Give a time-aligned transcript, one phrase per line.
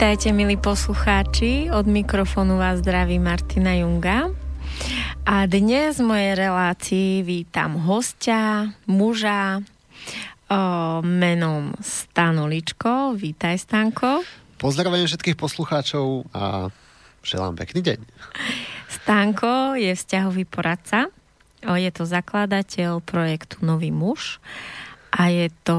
[0.00, 1.68] Vítajte, milí poslucháči.
[1.68, 4.32] Od mikrofónu vás zdraví Martina Junga.
[5.28, 9.60] A dnes v mojej relácii vítam hostia, muža o,
[11.04, 13.12] menom Stanoličko.
[13.12, 14.24] Vítaj, Stanko.
[14.56, 16.72] Pozdravujem všetkých poslucháčov a
[17.20, 18.00] želám pekný deň.
[18.88, 21.12] Stanko je vzťahový poradca.
[21.60, 24.40] Je to zakladateľ projektu Nový muž
[25.12, 25.76] a je to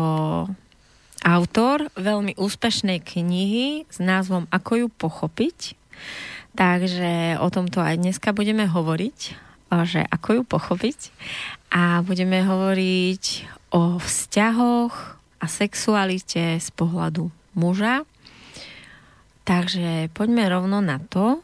[1.22, 5.78] autor veľmi úspešnej knihy s názvom Ako ju pochopiť.
[6.58, 9.18] Takže o tomto aj dneska budeme hovoriť,
[9.88, 11.00] že ako ju pochopiť.
[11.72, 13.24] A budeme hovoriť
[13.72, 14.96] o vzťahoch
[15.42, 18.04] a sexualite z pohľadu muža.
[19.48, 21.40] Takže poďme rovno na to,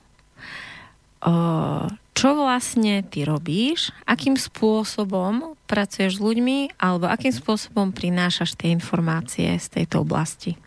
[2.17, 6.73] čo vlastne ty robíš, akým spôsobom pracuješ s ľuďmi?
[6.81, 10.57] Alebo akým spôsobom prinášaš tie informácie z tejto oblasti?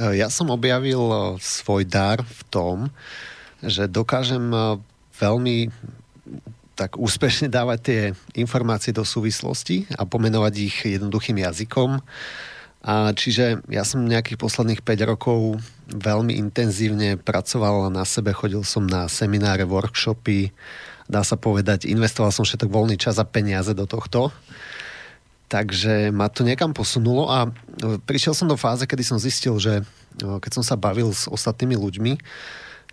[0.00, 2.76] E, ja som objavil e, svoj dar v tom,
[3.60, 4.80] že dokážem e,
[5.20, 5.68] veľmi
[6.72, 8.00] tak úspešne dávať tie
[8.32, 12.00] informácie do súvislosti a pomenovať ich jednoduchým jazykom.
[12.80, 18.86] A čiže ja som nejakých posledných 5 rokov veľmi intenzívne pracoval na sebe, chodil som
[18.86, 20.50] na semináre, workshopy,
[21.06, 24.34] dá sa povedať, investoval som všetok voľný čas a peniaze do tohto.
[25.46, 27.46] Takže ma to niekam posunulo a
[28.02, 29.86] prišiel som do fáze, kedy som zistil, že
[30.18, 32.18] keď som sa bavil s ostatnými ľuďmi,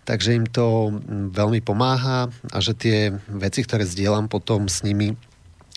[0.06, 0.94] takže im to
[1.34, 5.18] veľmi pomáha a že tie veci, ktoré zdieľam potom s nimi,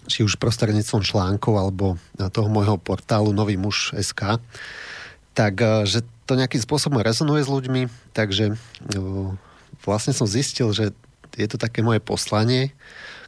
[0.06, 1.98] či už prostredníctvom článkov alebo
[2.30, 4.38] toho môjho portálu Nový muž SK,
[5.38, 7.82] tak e, že to nejakým spôsobom rezonuje s ľuďmi,
[8.18, 8.56] takže e,
[9.86, 10.90] vlastne som zistil, že
[11.38, 12.74] je to také moje poslanie,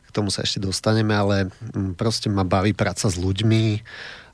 [0.01, 1.53] k tomu sa ešte dostaneme, ale
[1.93, 3.79] proste ma baví práca s ľuďmi, e,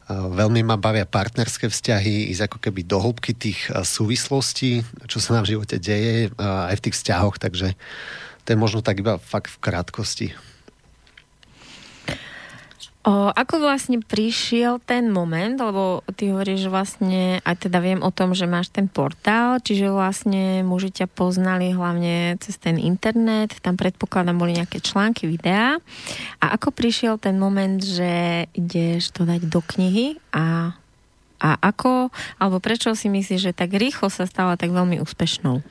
[0.07, 5.43] veľmi ma bavia partnerské vzťahy, ísť ako keby do hĺbky tých súvislostí, čo sa nám
[5.43, 7.75] v živote deje, aj v tých vzťahoch, takže
[8.47, 10.27] to je možno tak iba fakt v krátkosti.
[13.05, 18.33] O, ako vlastne prišiel ten moment, lebo ty hovoríš, vlastne, aj teda viem o tom,
[18.33, 24.33] že máš ten portál, čiže vlastne muži ťa poznali hlavne cez ten internet, tam predpokladám
[24.33, 25.77] boli nejaké články, videá.
[26.41, 30.73] A ako prišiel ten moment, že ideš to dať do knihy a,
[31.37, 32.09] a ako,
[32.41, 35.61] alebo prečo si myslíš, že tak rýchlo sa stala tak veľmi úspešnou?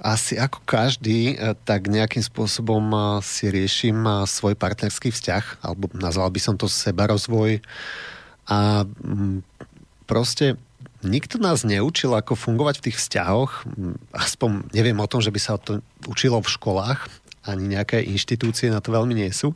[0.00, 5.92] Asi ako každý, e, tak nejakým spôsobom e, si riešim e, svoj partnerský vzťah, alebo
[5.92, 7.60] nazval by som to seba rozvoj.
[8.48, 9.44] A mm,
[10.08, 10.56] proste
[11.04, 13.68] nikto nás neučil, ako fungovať v tých vzťahoch.
[14.16, 17.12] Aspoň neviem o tom, že by sa to učilo v školách,
[17.44, 19.52] ani nejaké inštitúcie na to veľmi nie sú.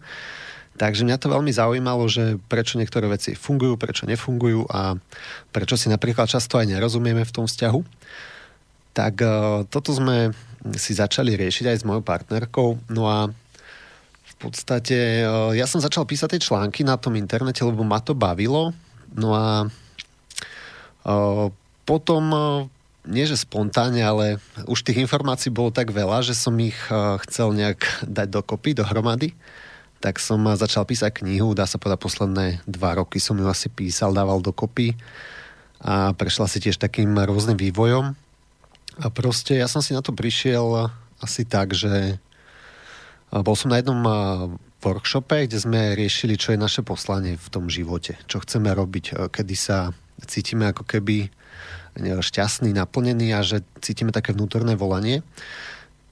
[0.75, 4.99] Takže mňa to veľmi zaujímalo, že prečo niektoré veci fungujú, prečo nefungujú a
[5.55, 7.81] prečo si napríklad často aj nerozumieme v tom vzťahu
[8.95, 10.31] tak uh, toto sme
[10.79, 12.79] si začali riešiť aj s mojou partnerkou.
[12.95, 13.29] No a
[14.25, 18.15] v podstate uh, ja som začal písať tie články na tom internete, lebo ma to
[18.15, 18.71] bavilo.
[19.11, 19.67] No a
[21.05, 21.51] uh,
[21.85, 22.25] potom
[23.05, 26.79] nie že spontánne, ale už tých informácií bolo tak veľa, že som ich
[27.29, 27.85] chcel nejak
[28.17, 29.37] dať dokopy, dohromady.
[30.01, 34.17] Tak som začal písať knihu, dá sa povedať posledné dva roky som ju asi písal,
[34.17, 34.97] dával dokopy
[35.85, 38.24] a prešla si tiež takým rôznym vývojom.
[39.03, 42.23] A proste ja som si na to prišiel asi tak, že
[43.31, 44.01] bol som na jednom
[44.79, 49.55] workshope, kde sme riešili, čo je naše poslanie v tom živote, čo chceme robiť, kedy
[49.57, 49.91] sa
[50.23, 51.33] cítime ako keby
[51.99, 55.27] šťastný, naplnený a že cítime také vnútorné volanie.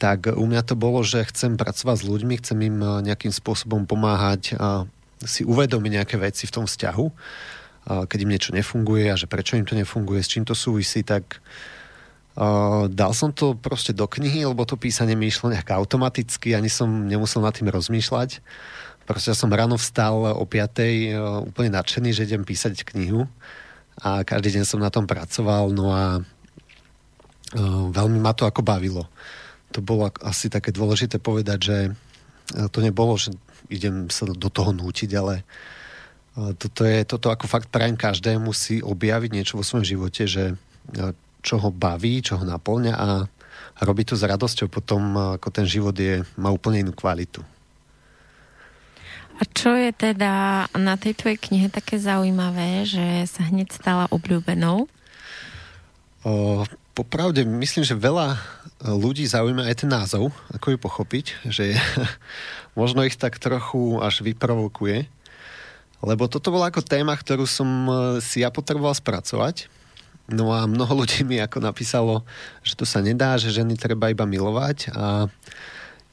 [0.02, 4.58] Tak u mňa to bolo, že chcem pracovať s ľuďmi, chcem im nejakým spôsobom pomáhať
[4.58, 4.90] a
[5.22, 7.06] si uvedomiť nejaké veci v tom vzťahu,
[8.10, 11.38] keď im niečo nefunguje a že prečo im to nefunguje, s čím to súvisí, tak
[12.32, 16.72] Uh, dal som to proste do knihy, lebo to písanie mi išlo nejak automaticky, ani
[16.72, 18.40] som nemusel nad tým rozmýšľať.
[19.04, 20.48] Proste som ráno vstal o 5.
[20.48, 23.28] Uh, úplne nadšený, že idem písať knihu
[24.00, 29.04] a každý deň som na tom pracoval, no a uh, veľmi ma to ako bavilo.
[29.76, 31.78] To bolo asi také dôležité povedať, že
[32.76, 33.32] to nebolo, že
[33.72, 35.48] idem sa do toho nútiť, ale
[36.60, 40.60] toto, je, toto ako fakt prajem každému si objaviť niečo vo svojom živote, že
[41.42, 43.26] čo ho baví, čo ho naplňa a
[43.82, 45.02] robí to s radosťou, potom
[45.36, 47.42] ako ten život je, má úplne inú kvalitu.
[49.42, 54.86] A čo je teda na tej tvojej knihe také zaujímavé, že sa hneď stala obľúbenou?
[56.22, 56.62] O,
[56.94, 58.38] popravde, myslím, že veľa
[58.86, 61.74] ľudí zaujíma aj ten názov, ako ju pochopiť, že
[62.78, 65.10] možno ich tak trochu až vyprovokuje,
[66.02, 67.66] lebo toto bola ako téma, ktorú som
[68.22, 69.81] si ja potreboval spracovať
[70.32, 72.24] No a mnoho ľudí mi ako napísalo,
[72.64, 75.28] že to sa nedá, že ženy treba iba milovať a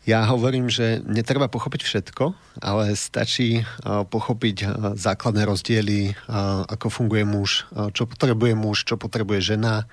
[0.07, 2.33] ja hovorím, že netreba pochopiť všetko,
[2.66, 4.66] ale stačí pochopiť
[4.98, 6.18] základné rozdiely,
[6.66, 9.86] ako funguje muž, čo potrebuje muž, čo potrebuje žena.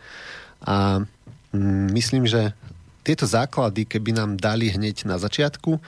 [0.64, 1.04] A
[1.52, 2.56] mm, myslím, že
[3.04, 5.84] tieto základy, keby nám dali hneď na začiatku,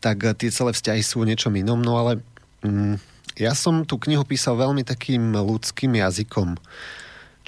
[0.00, 1.82] tak tie celé vzťahy sú o niečom inom.
[1.82, 2.24] No ale
[2.64, 2.96] mm,
[3.36, 6.56] ja som tú knihu písal veľmi takým ľudským jazykom.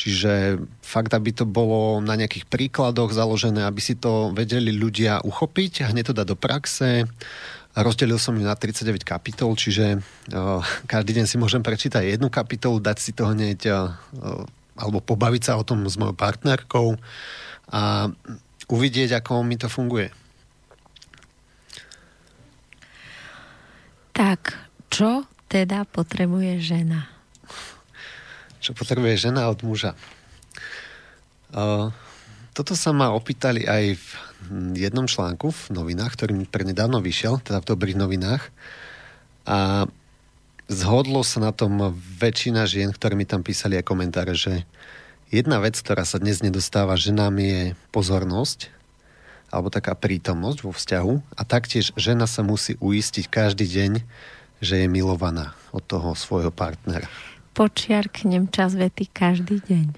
[0.00, 5.85] Čiže fakt, aby to bolo na nejakých príkladoch založené, aby si to vedeli ľudia uchopiť
[5.85, 7.05] a hneď to dať do praxe.
[7.76, 12.81] Rozdelil som ju na 39 kapitol, čiže uh, každý deň si môžem prečítať jednu kapitolu,
[12.81, 13.93] dať si to hneď uh,
[14.81, 16.96] alebo pobaviť sa o tom s mojou partnerkou
[17.69, 18.08] a
[18.73, 20.08] uvidieť, ako mi to funguje.
[24.17, 24.56] Tak,
[24.88, 27.19] čo teda potrebuje žena?
[28.61, 29.97] Čo potrebuje žena od muža.
[32.51, 34.09] Toto sa ma opýtali aj v
[34.77, 38.53] jednom článku v novinách, ktorý mi prednedávno vyšiel, teda v dobrých novinách.
[39.49, 39.89] A
[40.69, 44.69] zhodlo sa na tom väčšina žien, ktoré mi tam písali aj komentáre, že
[45.33, 47.61] jedna vec, ktorá sa dnes nedostáva ženám je
[47.91, 48.71] pozornosť
[49.51, 53.93] alebo taká prítomnosť vo vzťahu a taktiež žena sa musí uistiť každý deň,
[54.63, 57.11] že je milovaná od toho svojho partnera
[57.52, 59.88] počiarknem čas vety každý deň.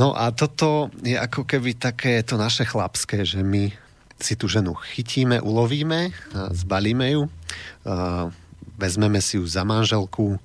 [0.00, 3.70] no a toto je ako keby také to naše chlapské, že my
[4.18, 6.10] si tú ženu chytíme, ulovíme,
[6.50, 7.22] zbalíme ju,
[8.74, 10.42] vezmeme si ju za manželku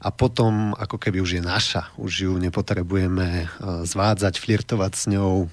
[0.00, 3.50] a potom ako keby už je naša, už ju nepotrebujeme
[3.84, 5.50] zvádzať, flirtovať s ňou,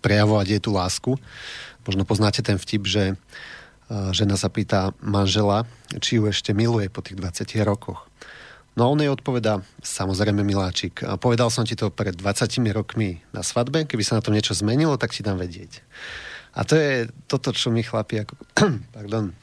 [0.00, 1.12] prejavovať jej tú lásku.
[1.84, 3.14] Možno poznáte ten vtip, že
[3.90, 5.66] žena sa pýta manžela,
[5.98, 8.06] či ju ešte miluje po tých 20 rokoch.
[8.72, 13.44] No a on jej odpovedá, samozrejme miláčik, povedal som ti to pred 20 rokmi na
[13.44, 15.84] svadbe, keby sa na tom niečo zmenilo, tak ti dám vedieť.
[16.56, 18.32] A to je toto, čo my chlapi ako,
[18.96, 19.36] pardon,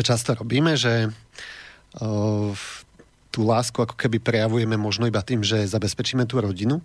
[0.00, 1.12] často robíme, že
[2.00, 2.52] uh,
[3.28, 6.80] tú lásku ako keby prejavujeme možno iba tým, že zabezpečíme tú rodinu,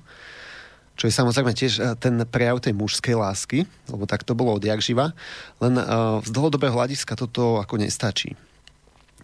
[0.98, 4.82] čo je samozrejme tiež eh, ten prejav tej mužskej lásky, lebo tak to bolo odjak
[4.82, 5.14] živa,
[5.62, 8.34] len uh, z dlhodobého hľadiska toto ako nestačí.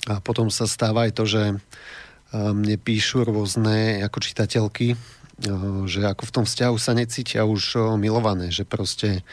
[0.06, 4.96] A potom sa stáva aj to, že uh, mne píšu rôzne ako čitateľky,
[5.90, 9.26] že ako v tom vzťahu sa necítia už milované, že proste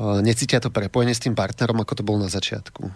[0.00, 2.88] necítia to prepojenie s tým partnerom, ako to bolo na začiatku.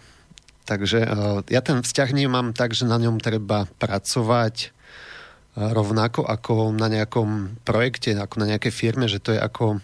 [0.65, 1.05] Takže
[1.53, 4.73] ja ten vzťah nemám tak, že na ňom treba pracovať
[5.59, 9.83] rovnako ako na nejakom projekte, ako na nejakej firme, že to je ako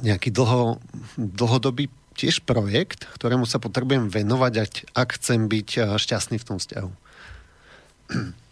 [0.00, 0.80] nejaký dlho,
[1.20, 4.52] dlhodobý tiež projekt, ktorému sa potrebujem venovať,
[4.96, 6.90] ak chcem byť šťastný v tom vzťahu.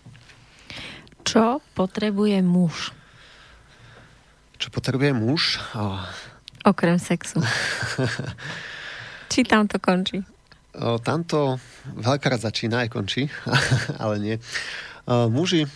[1.29, 2.91] Čo potrebuje muž?
[4.59, 5.63] Čo potrebuje muž?
[5.75, 6.03] Oh.
[6.67, 7.43] Okrem sexu.
[9.33, 10.23] Či tam to končí?
[10.73, 13.31] O, tamto veľkrát začína aj končí,
[14.03, 14.37] ale nie.
[15.07, 15.67] O, muži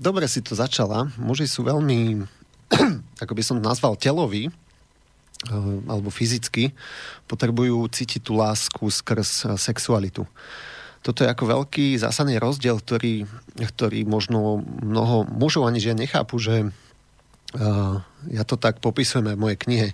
[0.00, 1.12] dobre si to začala.
[1.20, 2.24] Muži sú veľmi,
[3.22, 4.52] ako by som nazval, teloví, eh,
[5.88, 6.72] alebo fyzicky,
[7.28, 10.24] potrebujú cítiť tú lásku skrz eh, sexualitu.
[11.00, 13.24] Toto je ako veľký zásadný rozdiel, ktorý,
[13.56, 16.68] ktorý možno mnoho mužov ani žien nechápu, že
[17.56, 19.88] uh, ja to tak popisujem aj v mojej knihe.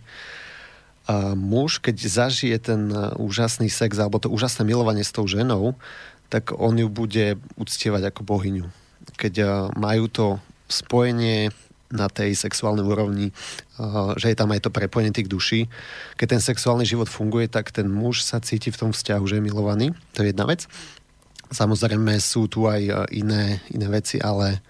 [1.06, 2.90] Uh, muž, keď zažije ten
[3.22, 5.78] úžasný sex alebo to úžasné milovanie s tou ženou,
[6.26, 8.66] tak on ju bude uctievať ako bohyňu
[9.16, 10.26] keď eh, majú to
[10.68, 11.50] spojenie
[11.86, 15.60] na tej sexuálnej úrovni, eh, že je tam aj to prepojenie tých duší.
[16.20, 19.46] Keď ten sexuálny život funguje, tak ten muž sa cíti v tom vzťahu, že je
[19.46, 19.86] milovaný.
[20.14, 20.68] To je jedna vec.
[21.46, 24.62] Samozrejme sú tu aj eh, iné, iné veci, ale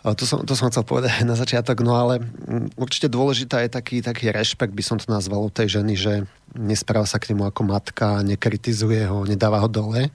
[0.00, 4.00] to som, to som chcel povedať na začiatok, no ale mm, určite dôležitá je taký,
[4.00, 6.24] taký rešpekt, by som to nazval, od tej ženy, že
[6.56, 10.08] nespráva sa k nemu ako matka, nekritizuje ho, nedáva ho dole,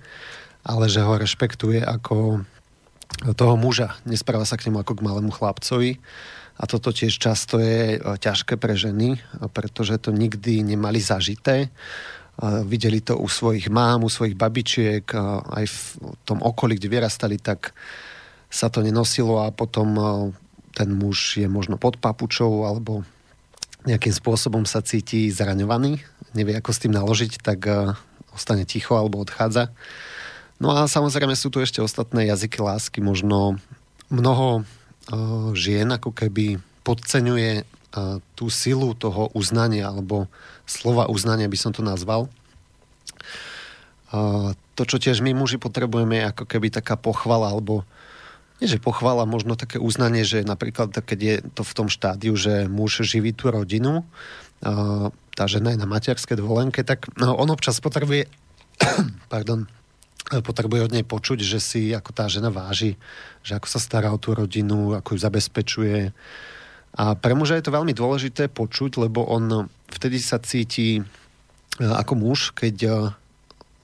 [0.66, 2.42] ale že ho rešpektuje ako,
[3.36, 3.96] toho muža.
[4.04, 5.98] Nespráva sa k nemu ako k malému chlapcovi.
[6.56, 9.20] A toto tiež často je e, ťažké pre ženy,
[9.52, 11.68] pretože to nikdy nemali zažité.
[12.68, 15.08] Videli to u svojich mám, u svojich babičiek,
[15.56, 15.80] aj v
[16.28, 17.72] tom okolí, kde vyrastali, tak
[18.56, 20.04] sa to nenosilo a potom e,
[20.72, 23.04] ten muž je možno pod papučou alebo
[23.86, 26.02] nejakým spôsobom sa cíti zraňovaný,
[26.34, 27.92] nevie ako s tým naložiť, tak e,
[28.32, 29.76] ostane ticho alebo odchádza.
[30.56, 33.04] No a samozrejme sú tu ešte ostatné jazyky lásky.
[33.04, 33.60] Možno
[34.08, 40.32] mnoho uh, žien ako keby podceňuje uh, tú silu toho uznania, alebo
[40.64, 42.32] slova uznania by som to nazval.
[44.16, 47.84] Uh, to, čo tiež my muži potrebujeme, je ako keby taká pochvala, alebo
[48.64, 52.72] nie že pochvála, možno také uznanie, že napríklad keď je to v tom štádiu, že
[52.72, 54.08] muž živí tú rodinu,
[55.36, 58.32] tá žena je na materskej dovolenke, tak no, on občas potrebuje
[59.34, 59.68] pardon,
[60.26, 62.98] potrebuje od nej počuť, že si ako tá žena váži,
[63.46, 66.00] že ako sa stará o tú rodinu, ako ju zabezpečuje.
[66.96, 71.04] A pre muža je to veľmi dôležité počuť, lebo on vtedy sa cíti e,
[71.84, 72.92] ako muž, keď e,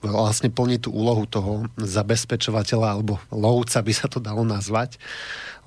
[0.01, 4.98] vlastne plní tú úlohu toho zabezpečovateľa alebo lovca by sa to dalo nazvať,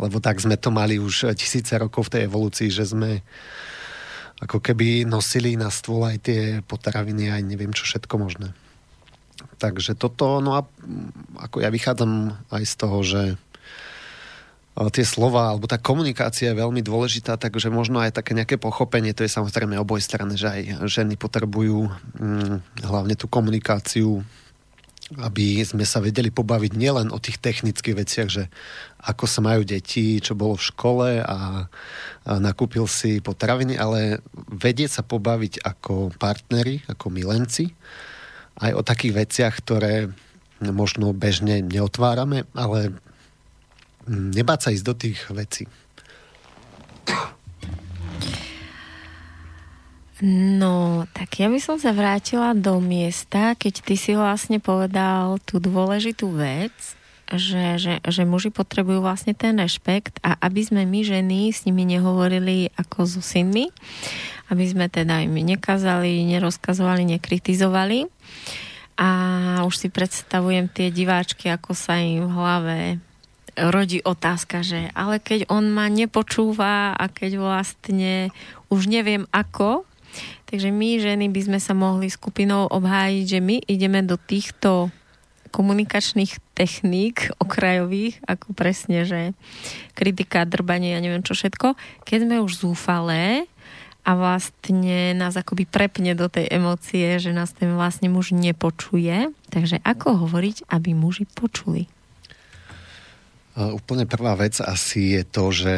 [0.00, 3.22] lebo tak sme to mali už tisíce rokov v tej evolúcii, že sme
[4.42, 8.63] ako keby nosili na stôl aj tie potraviny, aj neviem čo všetko možné.
[9.58, 10.66] Takže toto, no a
[11.42, 13.22] ako ja vychádzam aj z toho, že
[14.74, 19.22] tie slova, alebo tá komunikácia je veľmi dôležitá, takže možno aj také nejaké pochopenie, to
[19.22, 20.60] je samozrejme oboj strany, že aj
[20.90, 21.86] ženy potrebujú
[22.18, 24.26] hm, hlavne tú komunikáciu,
[25.14, 28.50] aby sme sa vedeli pobaviť nielen o tých technických veciach, že
[28.98, 31.38] ako sa majú deti, čo bolo v škole a, a
[32.42, 37.70] nakúpil si potraviny, ale vedieť sa pobaviť ako partneri, ako milenci,
[38.58, 40.12] aj o takých veciach, ktoré
[40.62, 42.94] možno bežne neotvárame, ale
[44.08, 45.64] nebáť sa ísť do tých vecí.
[50.24, 55.58] No, tak ja by som sa vrátila do miesta, keď ty si vlastne povedal tú
[55.58, 56.72] dôležitú vec,
[57.34, 61.82] že, že, že muži potrebujú vlastne ten rešpekt a aby sme my ženy s nimi
[61.82, 63.74] nehovorili ako so synmi,
[64.54, 68.06] aby sme teda im nekazali, nerozkazovali, nekritizovali.
[68.94, 69.08] A
[69.66, 72.78] už si predstavujem tie diváčky, ako sa im v hlave
[73.54, 78.34] rodí otázka, že ale keď on ma nepočúva a keď vlastne
[78.70, 79.86] už neviem ako,
[80.50, 84.90] takže my ženy by sme sa mohli skupinou obhájiť, že my ideme do týchto
[85.54, 89.20] komunikačných techník okrajových, ako presne, že
[89.94, 93.46] kritika, drbanie, ja neviem čo všetko, keď sme už zúfalé
[94.04, 99.32] a vlastne nás akoby prepne do tej emócie, že nás ten vlastne muž nepočuje.
[99.48, 101.88] Takže ako hovoriť, aby muži počuli?
[103.56, 105.74] Úplne prvá vec asi je to, že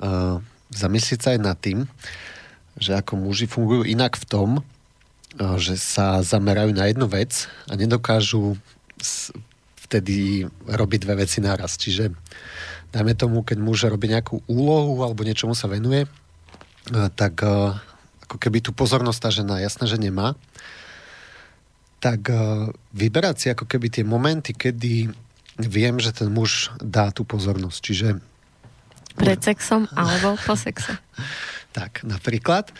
[0.00, 0.40] uh,
[0.72, 1.84] zamyslieť sa aj nad tým,
[2.80, 7.76] že ako muži fungujú inak v tom, uh, že sa zamerajú na jednu vec a
[7.76, 8.56] nedokážu
[8.96, 9.34] s,
[9.84, 11.76] vtedy robiť dve veci naraz.
[11.76, 12.14] Čiže
[12.94, 16.08] dajme tomu, keď muž robí nejakú úlohu alebo niečomu sa venuje,
[17.14, 17.78] tak uh,
[18.26, 20.38] ako keby tú pozornosť tá žena jasné, že nemá,
[21.98, 25.10] tak uh, vyberať si ako keby tie momenty, kedy
[25.58, 27.78] viem, že ten muž dá tú pozornosť.
[27.80, 28.08] Čiže...
[29.16, 31.00] Pred sexom alebo po sexe.
[31.76, 32.70] tak, napríklad.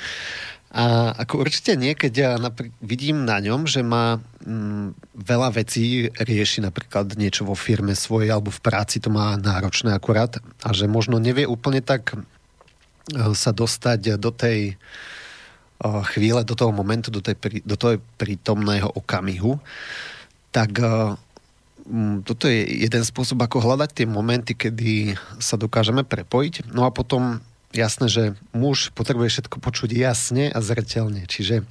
[0.76, 6.60] A ako určite niekedy ja napr- vidím na ňom, že má mm, veľa vecí rieši
[6.60, 11.16] napríklad niečo vo firme svojej alebo v práci to má náročné akurát a že možno
[11.16, 12.20] nevie úplne tak e,
[13.14, 14.74] sa dostať do tej e,
[16.10, 19.62] chvíle, do toho momentu, do, tej, do toho prítomného okamihu,
[20.50, 21.14] tak e,
[21.86, 26.74] Mm, toto je jeden spôsob, ako hľadať tie momenty, kedy sa dokážeme prepojiť.
[26.74, 27.38] No a potom
[27.70, 31.22] jasné, že muž potrebuje všetko počuť jasne a zretelne.
[31.30, 31.62] Čiže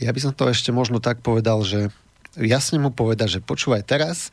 [0.00, 1.88] ja by som to ešte možno tak povedal, že
[2.36, 4.32] jasne mu povedať, že počúvaj teraz,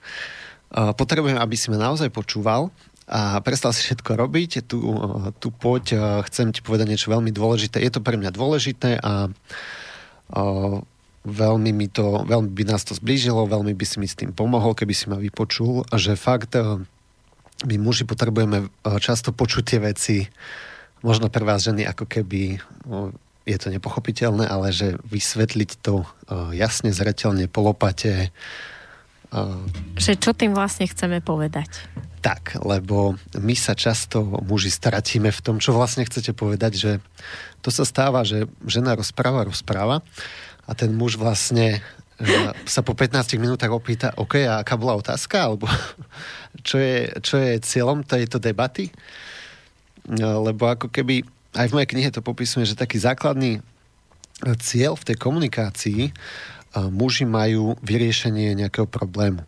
[0.72, 2.72] potrebujem, aby si ma naozaj počúval
[3.12, 4.80] a prestal si všetko robiť, tu,
[5.44, 7.84] tu poď, uh, chcem ti povedať niečo veľmi dôležité.
[7.84, 10.80] Je to pre mňa dôležité a uh,
[11.26, 14.74] veľmi, mi to, veľmi by nás to zblížilo, veľmi by si mi s tým pomohol,
[14.74, 16.82] keby si ma vypočul, že fakt eh,
[17.62, 20.18] my muži potrebujeme často počuť tie veci,
[21.06, 26.06] možno pre vás ženy ako keby eh, je to nepochopiteľné, ale že vysvetliť to
[26.54, 28.30] jasne, zretelne, polopate.
[29.96, 31.88] Že čo tým vlastne chceme povedať?
[32.22, 36.92] Tak, lebo my sa často muži stratíme v tom, čo vlastne chcete povedať, že
[37.66, 40.06] to sa stáva, že žena rozpráva, rozpráva
[40.68, 41.82] a ten muž vlastne
[42.70, 45.50] sa po 15 minútach opýta, OK, a aká bola otázka?
[45.50, 45.66] Alebo
[46.68, 48.94] čo je, čo je cieľom tejto debaty?
[50.06, 51.26] No, lebo ako keby,
[51.58, 53.62] aj v mojej knihe to popisuje, že taký základný
[54.62, 56.02] cieľ v tej komunikácii
[56.78, 59.44] muži majú vyriešenie nejakého problému.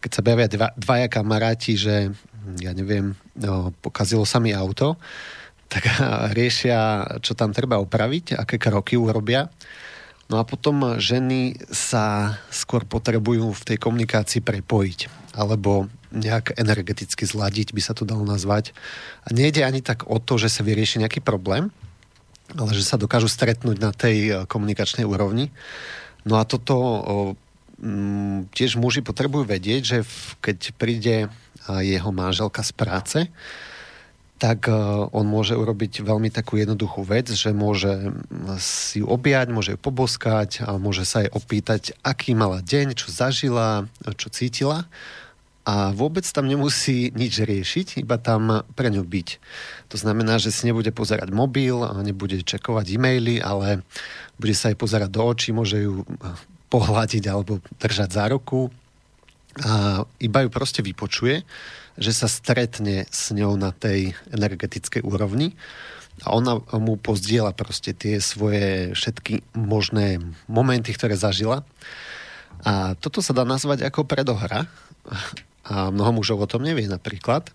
[0.00, 2.12] Keď sa bavia dva, dvaja kamaráti, že
[2.60, 4.96] ja neviem, no, pokazilo sa mi auto,
[5.68, 5.86] tak
[6.38, 9.48] riešia, čo tam treba opraviť, aké kroky urobia
[10.30, 17.74] No a potom ženy sa skôr potrebujú v tej komunikácii prepojiť alebo nejak energeticky zladiť,
[17.74, 18.70] by sa to dalo nazvať.
[19.26, 21.74] A nejde ani tak o to, že sa vyrieši nejaký problém,
[22.54, 25.54] ale že sa dokážu stretnúť na tej e, komunikačnej úrovni.
[26.24, 26.74] No a toto
[27.80, 29.98] mm, tiež muži potrebujú vedieť, že
[30.44, 31.16] keď príde
[31.68, 33.18] jeho manželka z práce,
[34.40, 34.72] tak
[35.12, 38.16] on môže urobiť veľmi takú jednoduchú vec, že môže
[38.56, 43.12] si ju objať, môže ju poboskať a môže sa jej opýtať, aký mala deň, čo
[43.12, 43.84] zažila,
[44.16, 44.88] čo cítila
[45.68, 49.28] a vôbec tam nemusí nič riešiť, iba tam pre ňu byť.
[49.92, 53.84] To znamená, že si nebude pozerať mobil, nebude čekovať e-maily, ale
[54.40, 56.08] bude sa jej pozerať do očí, môže ju
[56.72, 58.72] pohľadiť alebo držať za ruku
[59.60, 61.44] a iba ju proste vypočuje
[62.00, 65.52] že sa stretne s ňou na tej energetickej úrovni
[66.24, 71.64] a ona mu pozdiela proste tie svoje všetky možné momenty, ktoré zažila.
[72.64, 74.68] A toto sa dá nazvať ako predohra.
[75.64, 77.48] A mnoho mužov o tom nevie napríklad,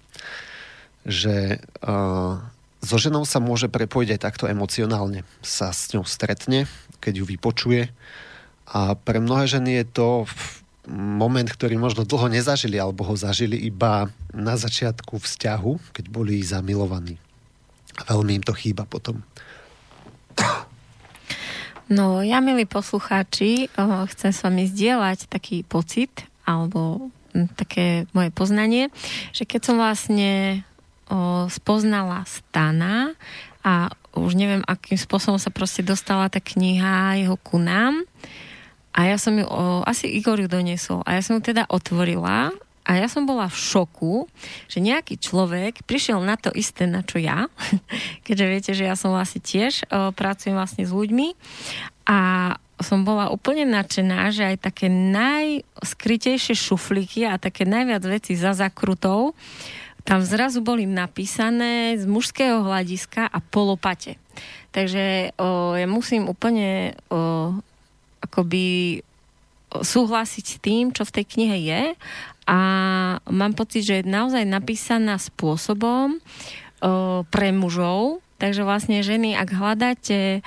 [1.06, 2.42] že uh,
[2.86, 5.26] so ženou sa môže prepojiť aj takto emocionálne.
[5.42, 6.70] Sa s ňou stretne,
[7.02, 7.90] keď ju vypočuje.
[8.70, 10.08] A pre mnohé ženy je to
[10.90, 17.18] moment, ktorý možno dlho nezažili, alebo ho zažili iba na začiatku vzťahu, keď boli zamilovaní.
[18.06, 19.26] Veľmi im to chýba potom.
[21.86, 23.70] No, ja, milí poslucháči,
[24.14, 27.14] chcem s vami zdieľať taký pocit, alebo
[27.58, 28.90] také moje poznanie,
[29.34, 30.62] že keď som vlastne
[31.52, 33.14] spoznala Stana
[33.62, 38.08] a už neviem, akým spôsobom sa proste dostala tá kniha jeho ku nám,
[38.96, 41.04] a ja som ju, o, asi Igor ju doniesol.
[41.04, 42.56] A ja som ju teda otvorila
[42.88, 44.32] a ja som bola v šoku,
[44.72, 47.52] že nejaký človek prišiel na to isté, na čo ja,
[48.26, 51.36] keďže viete, že ja som vlastne tiež o, pracujem vlastne s ľuďmi.
[52.08, 52.20] A
[52.80, 59.36] som bola úplne nadšená, že aj také najskrytejšie šuflíky a také najviac veci za zakrutou
[60.06, 64.22] tam zrazu boli napísané z mužského hľadiska a polopate.
[64.70, 67.58] Takže o, ja musím úplne o,
[68.22, 69.02] akoby
[69.76, 71.84] súhlasiť s tým, čo v tej knihe je
[72.48, 72.60] a
[73.28, 76.22] mám pocit, že je naozaj napísaná spôsobom
[77.34, 80.46] pre mužov, takže vlastne ženy, ak hľadáte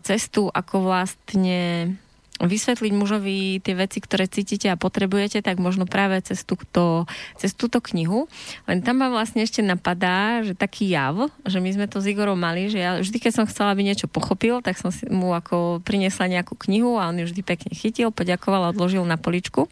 [0.00, 1.94] cestu, ako vlastne
[2.42, 7.06] vysvetliť mužovi tie veci, ktoré cítite a potrebujete, tak možno práve cez, túto,
[7.38, 8.26] cez túto knihu.
[8.66, 12.34] Len tam ma vlastne ešte napadá, že taký jav, že my sme to s Igorom
[12.34, 16.26] mali, že ja vždy, keď som chcela, aby niečo pochopil, tak som mu ako priniesla
[16.26, 19.70] nejakú knihu a on ju vždy pekne chytil, poďakoval a odložil na poličku.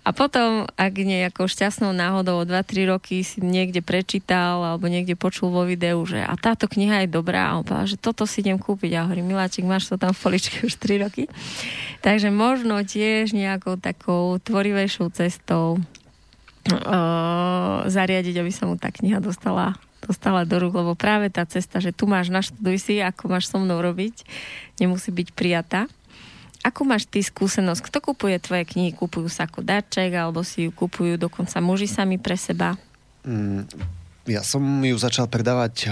[0.00, 5.52] A potom, ak nejakou šťastnou náhodou o 2-3 roky si niekde prečítal alebo niekde počul
[5.52, 8.96] vo videu, že a táto kniha je dobrá a že toto si idem kúpiť.
[8.96, 11.28] A hovorím, miláčik, máš to tam v poličke už 3 roky.
[12.00, 19.76] Takže možno tiež nejakou takou tvorivejšou cestou uh, zariadiť, aby sa mu tá kniha dostala
[20.00, 23.60] dostala do rúk, lebo práve tá cesta, že tu máš, naštuduj si, ako máš so
[23.60, 24.24] mnou robiť,
[24.80, 25.92] nemusí byť prijatá.
[26.60, 27.88] Ako máš ty skúsenosť?
[27.88, 28.92] Kto kupuje tvoje knihy?
[28.92, 32.76] Kupujú sa ako darček, alebo si ju kupujú dokonca muži sami pre seba?
[33.24, 33.64] Mm,
[34.28, 35.88] ja som ju začal predávať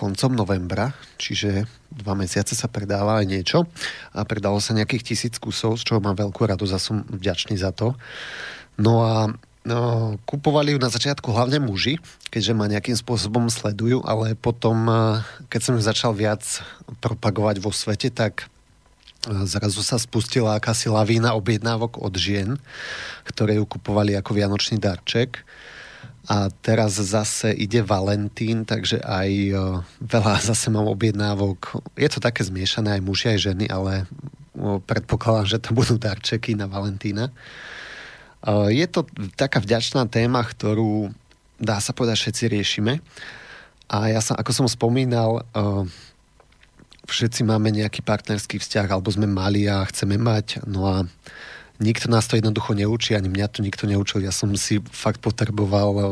[0.00, 3.58] koncom novembra, čiže dva mesiace sa predáva aj niečo
[4.14, 7.74] a predalo sa nejakých tisíc kusov, z čoho mám veľkú radosť a som vďačný za
[7.74, 7.98] to.
[8.80, 9.28] No a
[9.66, 9.78] no,
[10.24, 11.98] kupovali ju na začiatku hlavne muži,
[12.32, 14.88] keďže ma nejakým spôsobom sledujú, ale potom,
[15.52, 16.46] keď som ju začal viac
[17.02, 18.48] propagovať vo svete, tak
[19.24, 22.56] zrazu sa spustila akási lavína objednávok od žien,
[23.28, 25.44] ktoré ju kupovali ako vianočný darček.
[26.30, 29.28] A teraz zase ide Valentín, takže aj
[30.00, 31.84] veľa zase mám objednávok.
[31.98, 34.08] Je to také zmiešané aj muži, aj ženy, ale
[34.88, 37.28] predpokladám, že to budú darčeky na Valentína.
[38.72, 39.04] Je to
[39.36, 41.12] taká vďačná téma, ktorú
[41.60, 43.04] dá sa povedať všetci riešime.
[43.90, 45.44] A ja som, ako som spomínal,
[47.10, 50.96] všetci máme nejaký partnerský vzťah, alebo sme mali a chceme mať, no a
[51.80, 54.20] nikto nás to jednoducho neučí, ani mňa to nikto neučil.
[54.22, 56.08] Ja som si fakt potreboval eh,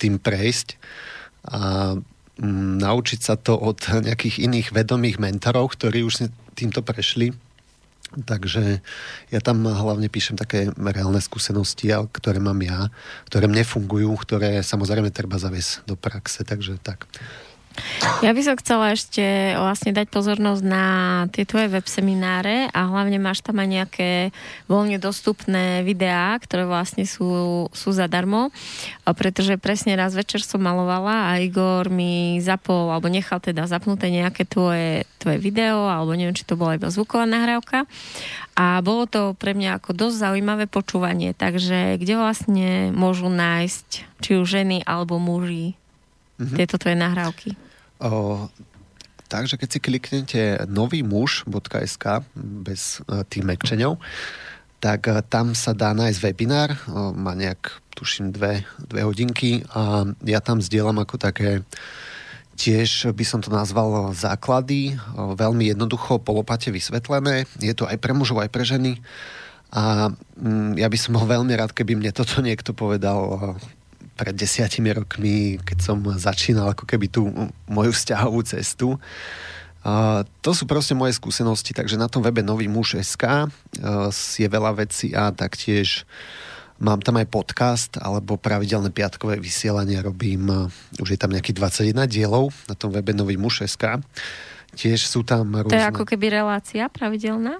[0.00, 0.80] tým prejsť
[1.46, 1.94] a
[2.40, 3.78] mm, naučiť sa to od
[4.08, 7.36] nejakých iných vedomých mentorov, ktorí už týmto prešli.
[8.12, 8.84] Takže
[9.32, 12.92] ja tam hlavne píšem také reálne skúsenosti, ktoré mám ja,
[13.24, 17.08] ktoré mne fungujú, ktoré samozrejme treba zaviesť do praxe, takže tak.
[18.22, 20.86] Ja by som chcela ešte vlastne dať pozornosť na
[21.34, 24.10] tie tvoje web semináre a hlavne máš tam aj nejaké
[24.70, 28.54] voľne dostupné videá, ktoré vlastne sú, sú zadarmo,
[29.02, 34.46] pretože presne raz večer som malovala a Igor mi zapol, alebo nechal teda zapnuté nejaké
[34.46, 37.90] tvoje, tvoje video, alebo neviem, či to bola iba zvuková nahrávka.
[38.54, 43.88] A bolo to pre mňa ako dosť zaujímavé počúvanie, takže kde vlastne môžu nájsť
[44.22, 45.74] či už ženy alebo muži
[46.42, 46.58] mm-hmm.
[46.58, 47.48] tieto tvoje nahrávky?
[48.02, 48.50] O,
[49.30, 52.04] takže keď si kliknete novýmuž.sk
[52.36, 53.96] bez e, tým mekčeňov,
[54.82, 56.74] tak tam sa dá nájsť webinár,
[57.14, 61.62] má nejak, tuším, dve, dve hodinky a ja tam zdieľam ako také
[62.58, 67.48] tiež by som to nazval základy, veľmi jednoducho polopate vysvetlené.
[67.58, 69.00] Je to aj pre mužov, aj pre ženy.
[69.72, 73.56] A mm, ja by som bol veľmi rád, keby mne toto niekto povedal
[74.16, 77.28] pred desiatimi rokmi, keď som začínal ako keby tú
[77.66, 79.00] moju vzťahovú cestu.
[79.82, 84.46] Uh, to sú proste moje skúsenosti, takže na tom webe Nový muž SK uh, je
[84.46, 86.06] veľa vecí a taktiež
[86.78, 92.06] mám tam aj podcast alebo pravidelné piatkové vysielanie robím, uh, už je tam nejakých 21
[92.06, 93.98] dielov na tom webe Nový muž SK.
[94.72, 95.74] Tiež sú tam rôzne...
[95.74, 97.58] To je ako keby relácia pravidelná?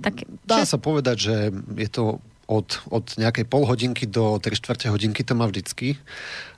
[0.00, 0.70] Tak, Dá že...
[0.72, 1.36] sa povedať, že
[1.76, 5.96] je to od, od nejakej pol hodinky do 3 čtvrte hodinky to má vždycky.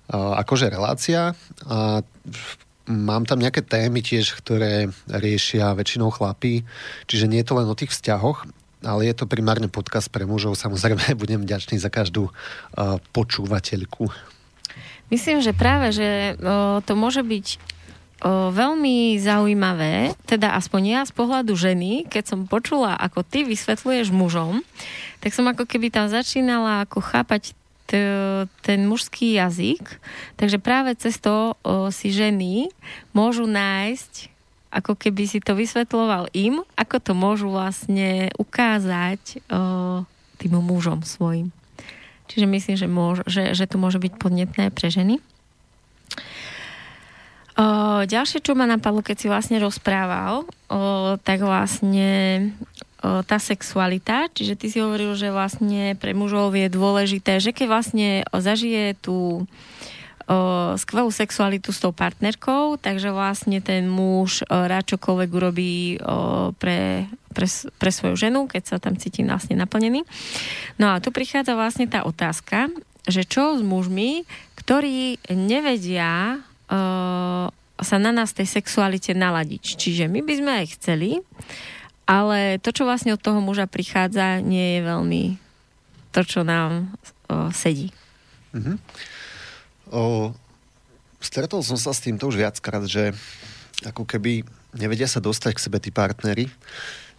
[0.07, 1.35] Uh, akože relácia.
[1.67, 2.03] A
[2.87, 6.63] mám tam nejaké témy tiež, ktoré riešia väčšinou chlapí,
[7.11, 8.47] čiže nie je to len o tých vzťahoch,
[8.87, 10.55] ale je to primárne podcast pre mužov.
[10.55, 12.31] Samozrejme, budem vďačný za každú
[13.11, 14.07] počúvateľku.
[15.07, 16.35] Myslím, že práve, že
[16.83, 17.76] to môže byť
[18.23, 24.15] uh, veľmi zaujímavé, teda aspoň ja z pohľadu ženy, keď som počula, ako ty vysvetľuješ
[24.15, 24.65] mužom,
[25.21, 27.57] tak som ako keby tam začínala ako chápať
[28.67, 30.03] ten mužský jazyk.
[30.35, 32.67] Takže práve cez to o, si ženy
[33.15, 34.35] môžu nájsť,
[34.75, 40.03] ako keby si to vysvetloval im, ako to môžu vlastne ukázať o,
[40.43, 41.55] tým mužom svojim.
[42.27, 45.23] Čiže myslím, že, môž, že, že to môže byť podnetné pre ženy.
[47.57, 52.53] O, ďalšie, čo ma napadlo, keď si vlastne rozprával, o, tak vlastne
[53.07, 58.09] tá sexualita, čiže ty si hovoril, že vlastne pre mužov je dôležité, že keď vlastne
[58.33, 60.37] zažije tú o,
[60.75, 67.07] skvelú sexualitu s tou partnerkou, takže vlastne ten muž o, rád čokoľvek urobí o, pre,
[67.31, 67.47] pre,
[67.79, 70.03] pre svoju ženu, keď sa tam cíti vlastne naplnený.
[70.81, 72.73] No a tu prichádza vlastne tá otázka,
[73.07, 74.27] že čo s mužmi,
[74.59, 76.46] ktorí nevedia o,
[77.77, 79.77] sa na nás tej sexualite naladiť.
[79.77, 81.21] Čiže my by sme aj chceli,
[82.09, 85.23] ale to, čo vlastne od toho muža prichádza, nie je veľmi
[86.15, 86.97] to, čo nám
[87.29, 87.93] o, sedí.
[88.57, 88.77] Mm-hmm.
[89.93, 90.33] O,
[91.21, 93.13] stretol som sa s týmto už viackrát, že
[93.85, 96.49] ako keby nevedia sa dostať k sebe tí partnery.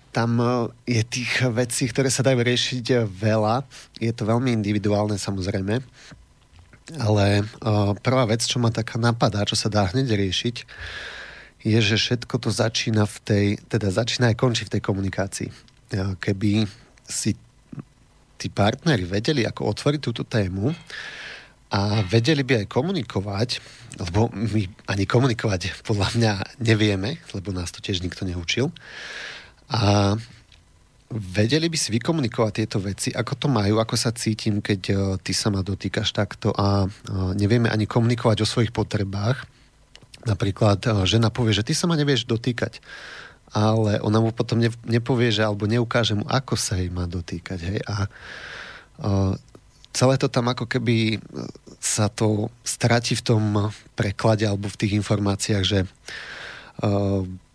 [0.10, 0.42] Tam
[0.88, 3.62] je tých vecí, ktoré sa dajú riešiť veľa.
[4.02, 5.78] Je to veľmi individuálne samozrejme.
[6.96, 10.56] Ale o, prvá vec, čo ma taká napadá, čo sa dá hneď riešiť,
[11.68, 15.50] je, že všetko to začína v tej, teda začína aj končí v tej komunikácii.
[16.22, 16.64] Keby
[17.04, 17.36] si
[18.38, 20.72] tí partneri vedeli, ako otvoriť túto tému
[21.74, 23.50] a vedeli by aj komunikovať,
[24.00, 28.72] lebo my ani komunikovať podľa mňa nevieme, lebo nás to tiež nikto neučil.
[29.68, 30.16] A
[31.14, 35.32] vedeli by si vykomunikovať tieto veci, ako to majú, ako sa cítim, keď e, ty
[35.32, 36.88] sa ma dotýkaš takto a e,
[37.36, 39.48] nevieme ani komunikovať o svojich potrebách,
[40.28, 42.84] Napríklad eh, žena povie, že ty sa ma nevieš dotýkať,
[43.56, 47.60] ale ona mu potom nepovie, že alebo neukáže mu, ako sa jej má dotýkať.
[47.64, 47.80] Hej?
[47.88, 48.12] A
[49.96, 51.22] celé to tam ako keby
[51.80, 53.44] sa to stratí v tom
[53.96, 55.80] preklade alebo v tých informáciách, že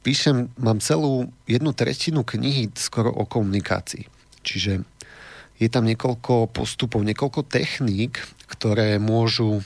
[0.02, 4.06] píšem, mám celú jednu tretinu knihy skoro o komunikácii.
[4.42, 4.82] Čiže
[5.62, 8.18] je tam niekoľko postupov, niekoľko techník,
[8.50, 9.62] ktoré môžu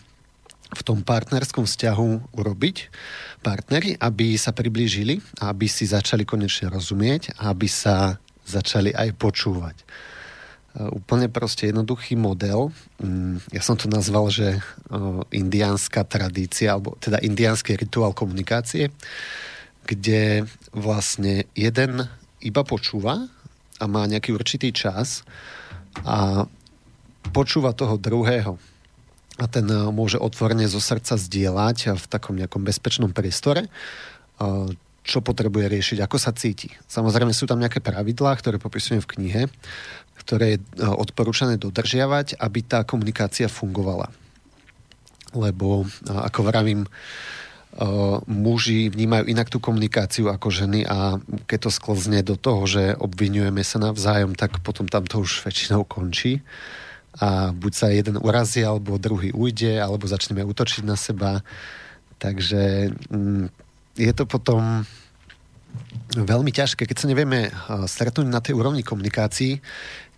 [0.67, 2.77] v tom partnerskom vzťahu urobiť
[3.41, 9.77] partneri, aby sa priblížili, aby si začali konečne rozumieť aby sa začali aj počúvať.
[9.79, 9.85] E,
[10.91, 12.71] úplne proste jednoduchý model.
[13.03, 14.61] Mm, ja som to nazval, že e,
[15.35, 18.91] indiánska tradícia, alebo teda indiánsky rituál komunikácie,
[19.87, 20.45] kde
[20.75, 22.11] vlastne jeden
[22.43, 23.31] iba počúva
[23.79, 25.23] a má nejaký určitý čas
[26.03, 26.51] a
[27.31, 28.59] počúva toho druhého
[29.37, 34.69] a ten eh, môže otvorene zo srdca zdieľať v takom nejakom bezpečnom priestore, eh,
[35.07, 36.73] čo potrebuje riešiť, ako sa cíti.
[36.91, 39.43] Samozrejme sú tam nejaké pravidlá, ktoré popisujem v knihe,
[40.19, 44.11] ktoré je eh, odporúčané dodržiavať, aby tá komunikácia fungovala.
[45.37, 46.89] Lebo, ako vravím,
[48.25, 53.61] muži vnímajú inak tú komunikáciu ako ženy a keď to sklzne do toho, že obvinujeme
[53.61, 56.41] sa navzájom, tak potom tam to už väčšinou končí
[57.17, 61.41] a buď sa jeden urazí, alebo druhý ujde, alebo začneme útočiť na seba.
[62.21, 63.45] Takže mm,
[63.97, 64.85] je to potom
[66.13, 67.53] veľmi ťažké, keď sa nevieme
[67.89, 69.61] stretnúť na tej úrovni komunikácií,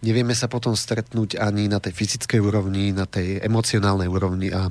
[0.03, 4.71] nevieme sa potom stretnúť ani na tej fyzickej úrovni, na tej emocionálnej úrovni a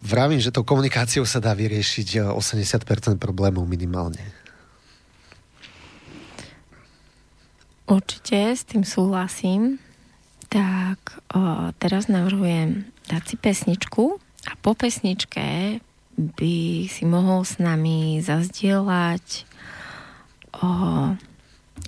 [0.00, 4.20] vravím, že tou komunikáciou sa dá vyriešiť 80% problémov minimálne.
[7.90, 9.82] Určite s tým súhlasím.
[10.50, 10.98] Tak
[11.34, 15.78] o, teraz navrhujem dať si pesničku a po pesničke
[16.18, 16.56] by
[16.90, 19.46] si mohol s nami zazdieľať
[20.58, 20.70] o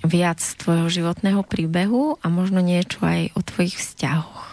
[0.03, 4.52] viac z tvojho životného príbehu a možno niečo aj o tvojich vzťahoch.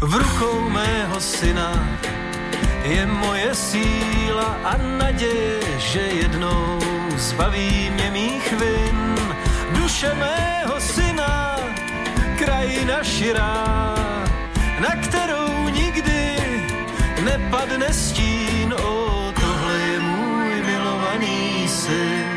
[0.00, 1.72] V rukou mého syna
[2.84, 6.78] je moje síla a naděje, že jednou
[7.16, 9.16] zbaví mě mých vin.
[9.72, 11.56] Duše mého syna,
[12.38, 13.64] krajina širá,
[14.80, 16.36] na kterou nikdy
[17.24, 18.74] nepadne stín.
[18.76, 22.28] O, tohle je můj milovaný syn.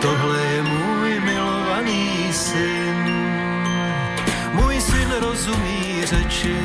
[0.00, 3.01] Tohle je můj milovaný syn.
[5.32, 6.56] Rozumí řeči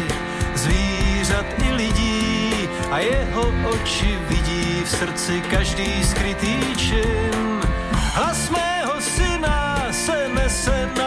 [0.55, 7.61] zvířat i lidí a jeho oči vidí v srdci každý skrytý čin.
[8.13, 11.06] Hlas mého syna se nese nad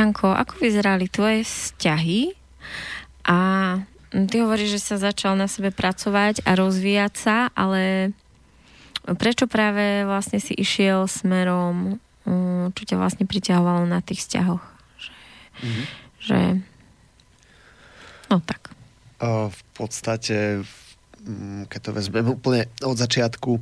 [0.00, 2.32] Stanko, ako vyzerali tvoje vzťahy
[3.28, 3.38] a
[4.08, 8.16] ty hovoríš, že sa začal na sebe pracovať a rozvíjať sa, ale
[9.20, 14.64] prečo práve vlastne si išiel smerom, mm, čo ťa vlastne priťahovalo na tých vzťahoch?
[14.96, 15.12] Že,
[15.68, 15.84] mm-hmm.
[16.24, 16.38] že
[18.32, 18.72] no tak.
[19.20, 20.64] V podstate,
[21.28, 23.60] mm, keď to vezmeme úplne od začiatku,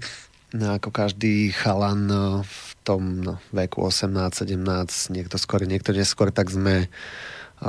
[0.56, 2.08] ako každý chalan
[2.40, 6.88] v tom no, veku 18, 17, niekto skôr, niekto neskôr, tak sme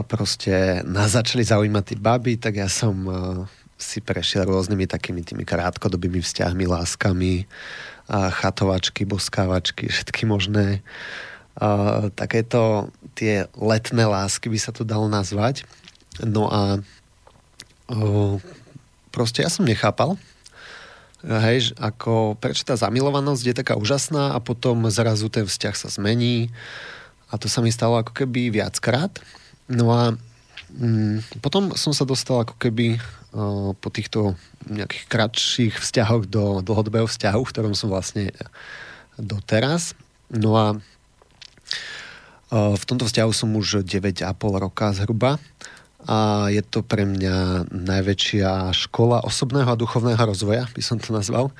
[0.07, 3.15] proste nás začali zaujímať tí baby, tak ja som uh,
[3.79, 7.47] si prešiel rôznymi takými tými krátkodobými vzťahmi, láskami,
[8.09, 10.81] a chatovačky, boskávačky, všetky možné.
[12.17, 15.61] Takéto tie letné lásky by sa to dalo nazvať.
[16.25, 16.81] No a
[17.93, 18.35] uh,
[19.13, 20.17] proste ja som nechápal,
[21.23, 26.47] hej, ako prečo tá zamilovanosť je taká úžasná a potom zrazu ten vzťah sa zmení
[27.29, 29.11] a to sa mi stalo ako keby viackrát.
[29.69, 30.15] No a
[30.73, 34.33] mm, potom som sa dostal ako keby uh, po týchto
[34.65, 38.33] nejakých kratších vzťahoch do dlhodobého vzťahu, v ktorom som vlastne
[39.19, 39.93] doteraz.
[40.31, 44.25] No a uh, v tomto vzťahu som už 9,5
[44.57, 45.37] roka zhruba
[46.07, 51.51] a je to pre mňa najväčšia škola osobného a duchovného rozvoja, by som to nazval.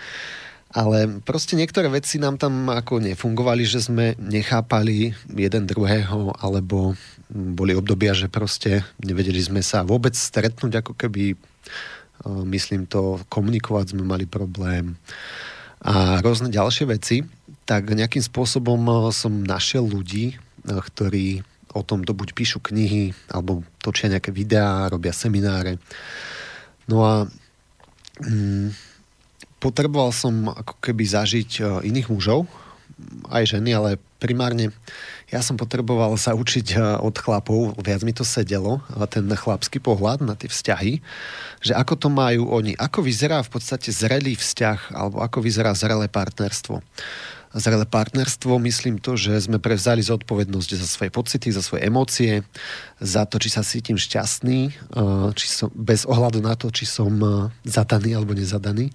[0.69, 6.93] Ale proste niektoré veci nám tam ako nefungovali, že sme nechápali jeden druhého, alebo
[7.29, 11.33] boli obdobia, že proste nevedeli sme sa vôbec stretnúť, ako keby,
[12.45, 14.93] myslím to, komunikovať sme mali problém
[15.79, 17.23] a rôzne ďalšie veci,
[17.63, 20.35] tak nejakým spôsobom som našiel ľudí,
[20.67, 21.41] ktorí
[21.73, 25.77] o tom to buď píšu knihy, alebo točia nejaké videá, robia semináre.
[26.89, 27.13] No a
[28.25, 28.73] mm,
[29.61, 32.49] potreboval som ako keby zažiť e, iných mužov,
[33.31, 34.75] aj ženy, ale primárne
[35.29, 38.81] ja som potreboval sa učiť e, od chlapov, viac mi to sedelo,
[39.13, 40.99] ten chlapský pohľad na tie vzťahy,
[41.61, 46.09] že ako to majú oni, ako vyzerá v podstate zrelý vzťah, alebo ako vyzerá zrelé
[46.09, 46.81] partnerstvo.
[47.55, 52.45] Zrelé partnerstvo myslím to, že sme prevzali zodpovednosť za svoje pocity, za svoje emócie,
[53.01, 54.59] za to, či sa cítim šťastný,
[55.33, 57.09] či som, bez ohľadu na to, či som
[57.65, 58.93] zadaný alebo nezadaný.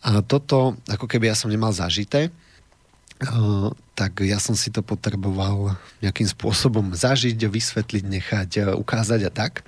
[0.00, 2.32] A toto, ako keby ja som nemal zažité,
[3.98, 9.66] tak ja som si to potreboval nejakým spôsobom zažiť, vysvetliť, nechať, ukázať a tak.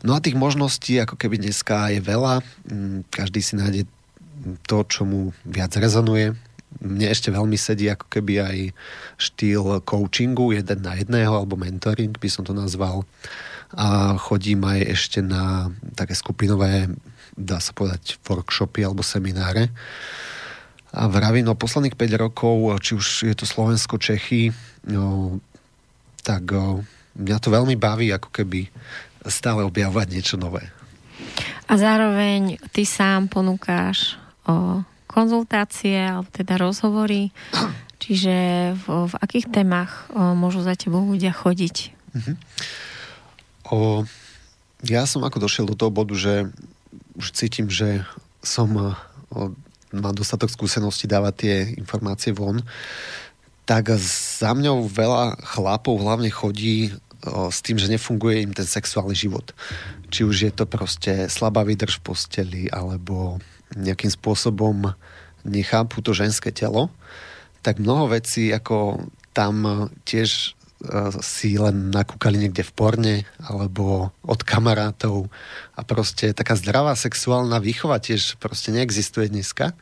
[0.00, 2.40] No a tých možností, ako keby dneska je veľa.
[2.64, 3.84] Mm, každý si nájde
[4.64, 6.32] to, čo mu viac rezonuje.
[6.80, 8.58] Mne ešte veľmi sedí ako keby aj
[9.20, 13.04] štýl coachingu, jeden na jedného, alebo mentoring by som to nazval.
[13.76, 16.90] A chodím aj ešte na také skupinové,
[17.38, 19.70] dá sa povedať, workshopy alebo semináre
[20.90, 24.50] a vravím, no posledných 5 rokov, či už je to Slovensko, Čechy,
[24.90, 25.38] no,
[26.26, 26.82] tak o,
[27.14, 28.66] mňa to veľmi baví, ako keby
[29.30, 30.66] stále objavovať niečo nové.
[31.70, 34.18] A zároveň ty sám ponúkáš
[35.10, 37.34] konzultácie, alebo teda rozhovory,
[38.02, 38.34] čiže
[38.78, 41.76] v, v akých témach o, môžu za tebou ľudia chodiť?
[42.14, 42.36] Uh-huh.
[43.70, 43.76] O,
[44.86, 46.48] ja som ako došiel do toho bodu, že
[47.18, 48.06] už cítim, že
[48.40, 48.94] som o,
[49.90, 52.62] má dostatok skúseností dávať tie informácie von,
[53.66, 56.90] tak za mňou veľa chlapov hlavne chodí
[57.22, 59.54] o, s tým, že nefunguje im ten sexuálny život.
[60.10, 63.38] Či už je to proste slabá výdrž v posteli, alebo
[63.76, 64.94] nejakým spôsobom
[65.46, 66.90] nechápu to ženské telo,
[67.60, 70.58] tak mnoho vecí ako tam tiež
[71.20, 75.28] si len nakúkali niekde v porne alebo od kamarátov
[75.76, 79.76] a proste taká zdravá sexuálna výchova tiež proste neexistuje dneska.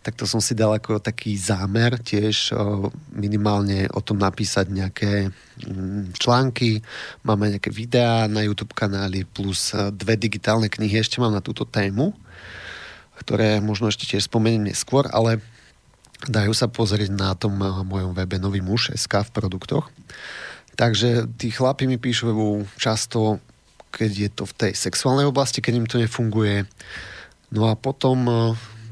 [0.00, 2.56] Tak to som si dal ako taký zámer tiež
[3.12, 5.28] minimálne o tom napísať nejaké
[5.68, 6.80] mm, články.
[7.28, 12.16] Máme nejaké videá na YouTube kanáli plus dve digitálne knihy ešte mám na túto tému,
[13.18, 15.42] ktoré možno ešte tiež spomeniem neskôr, ale
[16.26, 19.86] dajú sa pozrieť na tom mojom webe Nový muž SK v produktoch.
[20.78, 22.30] Takže tí chlapi mi píšu
[22.78, 23.42] často,
[23.90, 26.66] keď je to v tej sexuálnej oblasti, keď im to nefunguje.
[27.50, 28.34] No a potom e,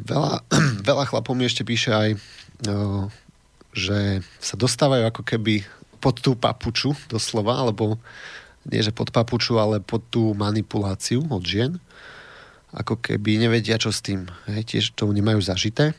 [0.03, 0.43] veľa,
[0.89, 2.19] veľa chlapov mi ešte píše aj, e,
[3.71, 5.63] že sa dostávajú ako keby
[6.03, 8.03] pod tú papuču doslova, alebo
[8.67, 11.79] nie že pod papuču, ale pod tú manipuláciu od žien.
[12.77, 14.29] Ako keby nevedia, čo s tým.
[14.53, 15.97] Hej, tiež to nemajú zažité.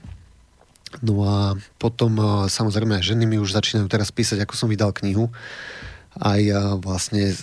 [1.01, 2.15] No a potom
[2.47, 5.27] samozrejme ženy mi už začínajú teraz písať, ako som vydal knihu.
[6.17, 6.39] Aj
[6.79, 7.33] vlastne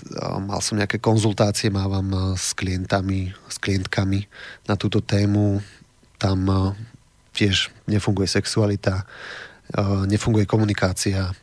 [0.42, 4.26] mal som nejaké konzultácie, mávam s klientami, s klientkami
[4.64, 5.60] na túto tému.
[6.16, 6.46] Tam
[7.34, 9.04] tiež nefunguje sexualita,
[10.08, 11.34] nefunguje komunikácia.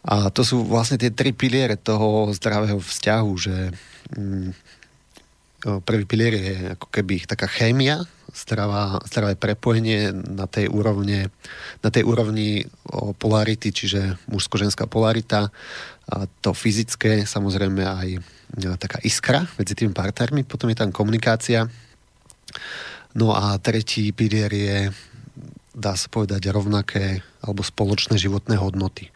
[0.00, 3.56] A to sú vlastne tie tri piliere toho zdravého vzťahu, že
[4.16, 4.50] mm,
[5.60, 11.28] prvý pilier je ako keby taká chémia, zdravá, zdravé prepojenie na tej, úrovne,
[11.82, 12.64] na tej úrovni
[13.18, 15.50] polarity, čiže mužsko-ženská polarita,
[16.10, 18.20] a to fyzické, samozrejme aj e,
[18.74, 21.70] taká iskra medzi tými partnermi, potom je tam komunikácia.
[23.14, 24.78] No a tretí pilier je,
[25.70, 29.14] dá sa povedať, rovnaké alebo spoločné životné hodnoty.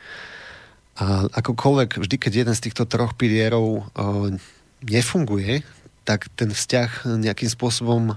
[1.03, 3.83] A akokoľvek, vždy, keď jeden z týchto troch pilierov e,
[4.87, 5.67] nefunguje,
[6.05, 8.15] tak ten vzťah nejakým spôsobom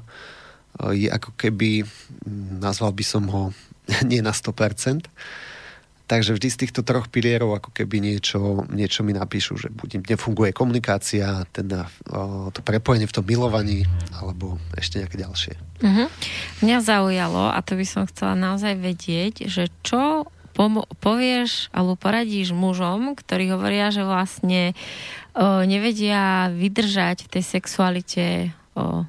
[0.94, 1.88] je ako keby,
[2.62, 3.44] nazval by som ho
[4.10, 5.08] nie na 100%,
[6.08, 10.56] Takže vždy z týchto troch pilierov ako keby niečo, niečo mi napíšu, že buď nefunguje
[10.56, 11.84] komunikácia, teda
[12.56, 13.84] to prepojenie v tom milovaní,
[14.16, 15.54] alebo ešte nejaké ďalšie.
[15.84, 16.08] Uh-huh.
[16.64, 22.58] Mňa zaujalo, a to by som chcela naozaj vedieť, že čo pom- povieš alebo poradíš
[22.58, 24.74] mužom, ktorí hovoria, že vlastne
[25.38, 28.26] o, nevedia vydržať v tej sexualite
[28.74, 29.06] o,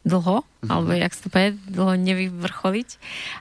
[0.00, 0.70] dlho, mm-hmm.
[0.72, 2.88] alebo jak sa to povie, dlho nevyvrcholiť.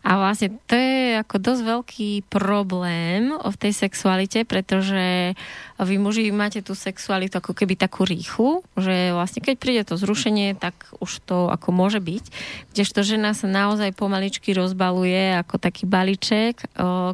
[0.04, 5.40] A vlastne to je ako dosť veľký problém v tej sexualite, pretože
[5.80, 10.60] vy muži máte tú sexualitu ako keby takú rýchlu, že vlastne keď príde to zrušenie,
[10.60, 12.24] tak už to ako môže byť.
[12.76, 16.60] Kdežto žena sa naozaj pomaličky rozbaluje ako taký balíček,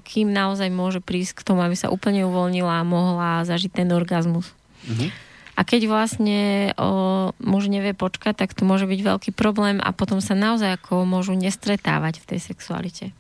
[0.01, 4.49] kým naozaj môže prísť k tomu, aby sa úplne uvoľnila a mohla zažiť ten orgazmus.
[4.89, 5.24] Mm-hmm.
[5.55, 10.19] A keď vlastne o, muž nevie počkať, tak to môže byť veľký problém a potom
[10.19, 13.15] sa naozaj ako môžu nestretávať v tej sexualite.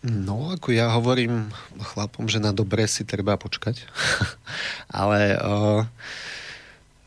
[0.00, 1.52] No, ako ja hovorím
[1.92, 3.84] chlapom, že na dobré si treba počkať.
[4.88, 5.84] Ale o,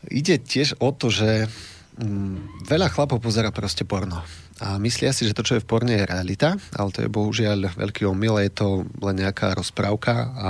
[0.06, 1.50] ide tiež o to, že
[1.98, 4.22] mm, veľa chlapov pozera proste porno.
[4.62, 7.74] A myslia si, že to, čo je v porne, je realita, ale to je bohužiaľ
[7.74, 10.48] veľký omyl, je to len nejaká rozprávka a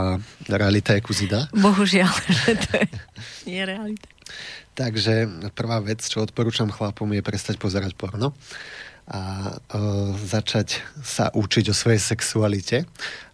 [0.53, 1.49] realita je kuzida.
[1.57, 2.13] Bohužiaľ,
[2.45, 2.87] že to je,
[3.49, 4.09] nie realita.
[4.73, 8.33] Takže prvá vec, čo odporúčam chlapom, je prestať pozerať porno
[9.09, 9.77] a e,
[10.15, 12.87] začať sa učiť o svojej sexualite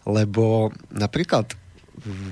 [0.09, 1.53] Lebo napríklad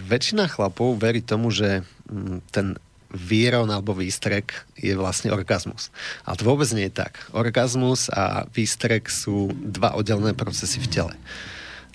[0.10, 2.80] väčšina chlapov verí tomu, že mm, ten
[3.12, 5.90] výron alebo výstrek je vlastne orgazmus.
[6.28, 7.24] Ale to vôbec nie je tak.
[7.32, 11.14] Orgazmus a výstrek sú dva oddelené procesy v tele.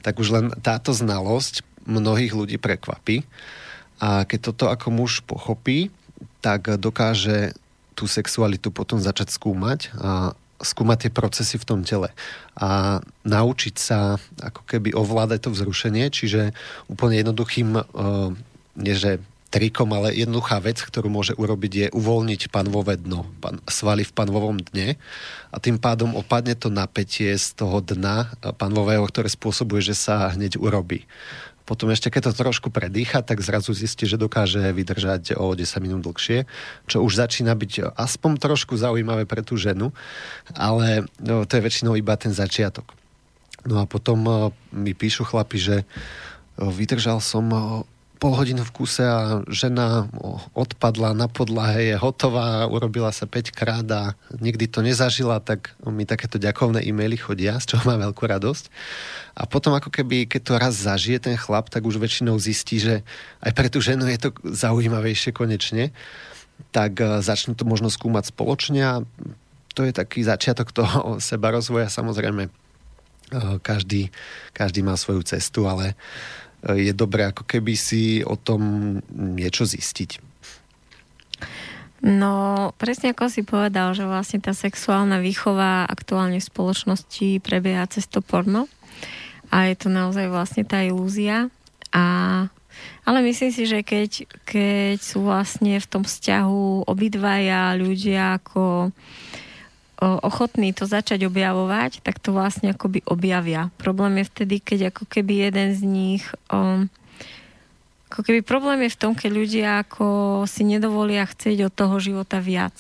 [0.00, 3.26] Tak už len táto znalosť mnohých ľudí prekvapí.
[4.02, 5.92] A keď toto ako muž pochopí,
[6.42, 7.54] tak dokáže
[7.94, 12.14] tú sexualitu potom začať skúmať a skúmať tie procesy v tom tele
[12.54, 16.54] a naučiť sa ako keby ovládať to vzrušenie, čiže
[16.86, 18.30] úplne jednoduchým, uh,
[18.78, 19.18] nie že
[19.52, 24.56] trikom, ale jednoduchá vec, ktorú môže urobiť je uvoľniť panvové dno, pan, svaly v panvovom
[24.56, 24.96] dne
[25.52, 30.56] a tým pádom opadne to napätie z toho dna panvového, ktoré spôsobuje, že sa hneď
[30.56, 31.04] urobí.
[31.62, 36.02] Potom ešte, keď to trošku predýcha, tak zrazu zistí, že dokáže vydržať o 10 minút
[36.02, 36.48] dlhšie,
[36.90, 39.94] čo už začína byť aspoň trošku zaujímavé pre tú ženu,
[40.58, 42.90] ale no, to je väčšinou iba ten začiatok.
[43.62, 44.34] No a potom uh,
[44.74, 47.86] mi píšu chlapi, že uh, vydržal som uh,
[48.22, 50.06] pol hodinu v kuse a žena
[50.54, 56.06] odpadla na podlahe, je hotová, urobila sa 5 krát a nikdy to nezažila, tak mi
[56.06, 58.70] takéto ďakovné e-maily chodia, z čoho mám veľkú radosť.
[59.34, 63.02] A potom ako keby, keď to raz zažije ten chlap, tak už väčšinou zistí, že
[63.42, 65.90] aj pre tú ženu je to zaujímavejšie konečne,
[66.70, 68.94] tak e, začnú to možno skúmať spoločne a
[69.74, 71.90] to je taký začiatok toho seba rozvoja.
[71.90, 72.50] Samozrejme, e,
[73.66, 74.14] každý,
[74.54, 75.98] každý má svoju cestu, ale
[76.62, 80.22] je dobré ako keby si o tom niečo zistiť.
[82.02, 88.10] No, presne ako si povedal, že vlastne tá sexuálna výchova aktuálne v spoločnosti prebieha cez
[88.10, 88.66] to porno
[89.54, 91.46] a je to naozaj vlastne tá ilúzia.
[91.94, 92.48] A,
[93.06, 98.90] ale myslím si, že keď, keď sú vlastne v tom vzťahu obidvaja ľudia ako
[100.02, 103.70] ochotní to začať objavovať, tak to vlastne akoby objavia.
[103.78, 106.24] Problém je vtedy, keď ako keby jeden z nich...
[108.12, 110.06] Ako keby problém je v tom, keď ľudia ako
[110.44, 112.76] si nedovolia chcieť od toho života viac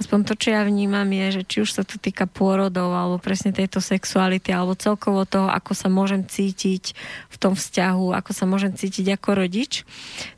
[0.00, 3.52] aspoň to, čo ja vnímam, je, že či už sa to týka pôrodov, alebo presne
[3.52, 6.96] tejto sexuality, alebo celkovo toho, ako sa môžem cítiť
[7.28, 9.84] v tom vzťahu, ako sa môžem cítiť ako rodič,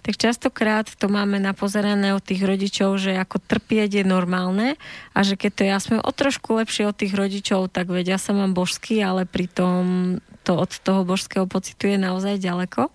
[0.03, 4.75] tak častokrát to máme napozerané od tých rodičov, že ako trpieť je normálne
[5.15, 8.35] a že keď to je aspoň o trošku lepšie od tých rodičov, tak vedia sa
[8.35, 12.93] mám božský, ale pritom to od toho božského pocitu je naozaj ďaleko.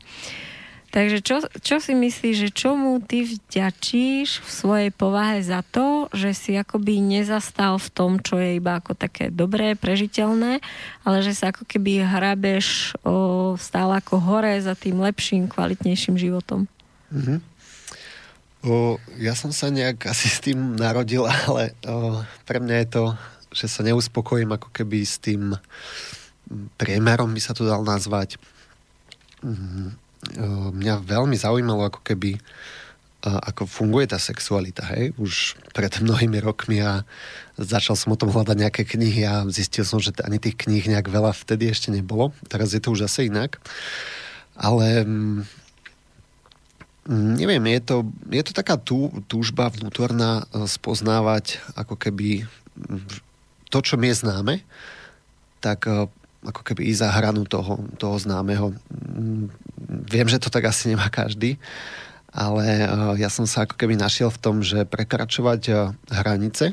[0.90, 6.34] Takže čo, čo si myslíš, že čomu ty vďačíš v svojej povahe za to, že
[6.34, 10.58] si akoby nezastal v tom, čo je iba ako také dobré, prežiteľné,
[11.06, 16.66] ale že sa ako keby hrabeš o, stále ako hore za tým lepším, kvalitnejším životom?
[17.14, 17.38] Mm-hmm.
[18.66, 23.04] O, ja som sa nejak asi s tým narodil, ale o, pre mňa je to,
[23.54, 25.54] že sa neuspokojím ako keby s tým
[26.82, 28.42] priemerom, by sa to dal nazvať.
[29.46, 30.09] Mm-hmm
[30.76, 32.40] mňa veľmi zaujímalo ako keby
[33.20, 37.04] ako funguje tá sexualita, hej, už pred mnohými rokmi a
[37.60, 41.12] začal som o tom hľadať nejaké knihy a zistil som, že ani tých kníh nejak
[41.12, 42.32] veľa vtedy ešte nebolo.
[42.48, 43.60] Teraz je to už zase inak.
[44.56, 45.44] Ale mm,
[47.12, 47.98] neviem, je to,
[48.32, 52.48] je to taká tú, túžba vnútorná e, spoznávať ako keby
[53.68, 54.64] to, čo mi je známe,
[55.60, 56.08] tak e,
[56.44, 58.72] ako keby ísť za hranu toho, toho známeho.
[58.92, 59.52] Mm,
[60.08, 61.60] viem, že to tak asi nemá každý,
[62.32, 65.78] ale eh, ja som sa ako keby našiel v tom, že prekračovať eh,
[66.14, 66.72] hranice,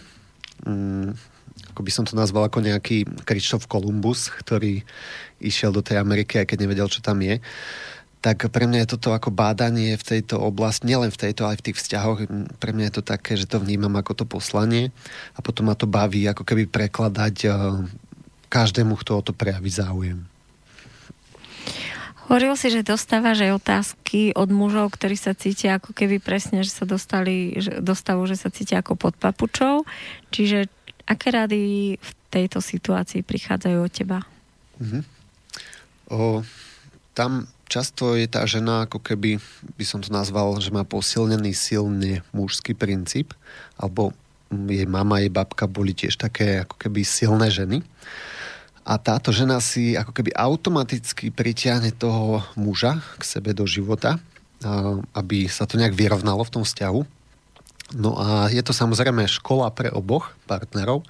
[0.63, 1.37] mm,
[1.75, 4.87] ako by som to nazval ako nejaký Krištof Kolumbus, ktorý
[5.43, 7.43] išiel do tej Ameriky, aj keď nevedel, čo tam je,
[8.25, 11.71] tak pre mňa je toto ako bádanie v tejto oblasti, nielen v tejto, ale v
[11.71, 12.27] tých vzťahoch,
[12.59, 14.91] pre mňa je to také, že to vnímam ako to poslanie
[15.37, 17.53] a potom ma to baví ako keby prekladať eh,
[18.57, 20.25] každému, kto o to prejaví záujem.
[22.27, 26.75] Hovoril si, že dostávaš aj otázky od mužov, ktorí sa cítia ako keby presne, že
[26.75, 29.87] sa dostali do stavu, že sa cítia ako pod papučou.
[30.35, 30.67] Čiže
[31.07, 31.63] aké rady
[31.95, 34.19] v tejto situácii prichádzajú od teba?
[34.83, 35.03] Mm-hmm.
[36.11, 36.43] O,
[37.15, 39.39] tam často je tá žena ako keby,
[39.79, 43.39] by som to nazval, že má posilnený silne mužský princíp,
[43.79, 44.11] alebo
[44.51, 47.87] jej mama, jej babka boli tiež také ako keby silné ženy
[48.87, 54.23] a táto žena si ako keby automaticky pritiahne toho muža k sebe do života,
[55.11, 57.03] aby sa to nejak vyrovnalo v tom vzťahu.
[57.99, 61.03] No a je to samozrejme škola pre oboch partnerov.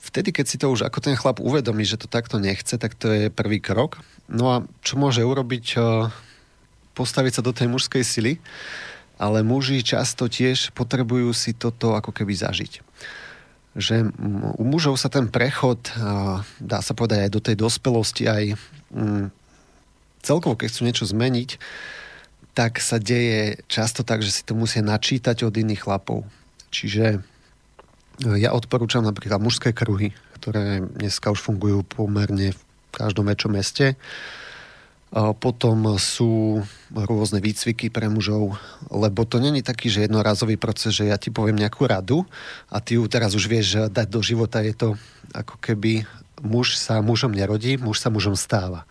[0.00, 3.12] Vtedy, keď si to už ako ten chlap uvedomí, že to takto nechce, tak to
[3.12, 4.00] je prvý krok.
[4.24, 5.76] No a čo môže urobiť?
[6.96, 8.40] Postaviť sa do tej mužskej sily,
[9.20, 12.80] ale muži často tiež potrebujú si toto ako keby zažiť.
[13.78, 14.02] Že
[14.58, 15.78] u mužov sa ten prechod,
[16.58, 18.58] dá sa povedať aj do tej dospelosti, aj
[20.26, 21.50] celkovo, keď chcú niečo zmeniť,
[22.50, 26.26] tak sa deje často tak, že si to musia načítať od iných chlapov.
[26.74, 27.22] Čiže
[28.20, 33.94] ja odporúčam napríklad mužské kruhy, ktoré dneska už fungujú pomerne v každom väčšom meste.
[35.10, 36.62] Potom sú
[36.94, 38.54] rôzne výcviky pre mužov,
[38.94, 42.22] lebo to není taký, že jednorazový proces, že ja ti poviem nejakú radu
[42.70, 44.62] a ty ju teraz už vieš dať do života.
[44.62, 44.94] Je to
[45.34, 46.06] ako keby
[46.46, 48.86] muž sa mužom nerodí, muž sa mužom stáva.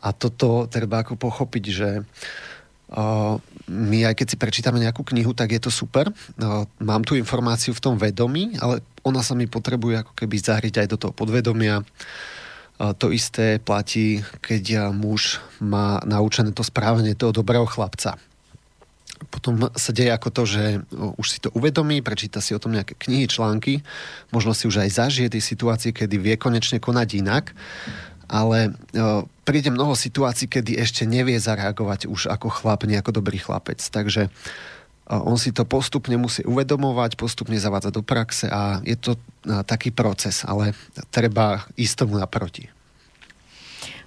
[0.00, 2.00] A toto treba ako pochopiť, že
[3.66, 6.08] my aj keď si prečítame nejakú knihu, tak je to super.
[6.80, 10.88] Mám tu informáciu v tom vedomí, ale ona sa mi potrebuje ako keby zahriť aj
[10.94, 11.84] do toho podvedomia
[12.76, 18.20] to isté platí, keď muž má naučené to správanie toho dobrého chlapca.
[19.32, 20.62] Potom sa deje ako to, že
[20.92, 23.80] už si to uvedomí, prečíta si o tom nejaké knihy, články,
[24.28, 27.56] možno si už aj zažije tie situácie, kedy vie konečne konať inak,
[28.28, 28.76] ale
[29.48, 33.80] príde mnoho situácií, kedy ešte nevie zareagovať už ako chlap, ako dobrý chlapec.
[33.80, 34.28] Takže
[35.06, 39.14] on si to postupne musí uvedomovať, postupne zavádzať do praxe a je to
[39.62, 40.74] taký proces, ale
[41.14, 42.66] treba ísť tomu naproti.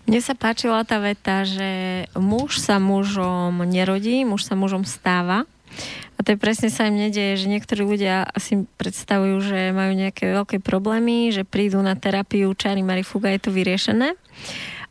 [0.10, 5.46] Mne sa páčila tá veta, že muž sa mužom nerodí, muž sa mužom stáva.
[6.18, 10.34] A to je presne sa im nedieje, že niektorí ľudia asi predstavujú, že majú nejaké
[10.34, 14.18] veľké problémy, že prídu na terapiu čary marifuga, je to vyriešené.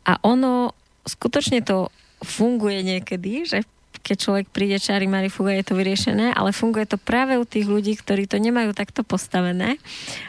[0.07, 0.73] A ono,
[1.05, 1.91] skutočne to
[2.23, 3.67] funguje niekedy, že
[4.09, 7.93] keď človek príde čári marifuga, je to vyriešené, ale funguje to práve u tých ľudí,
[7.93, 9.77] ktorí to nemajú takto postavené,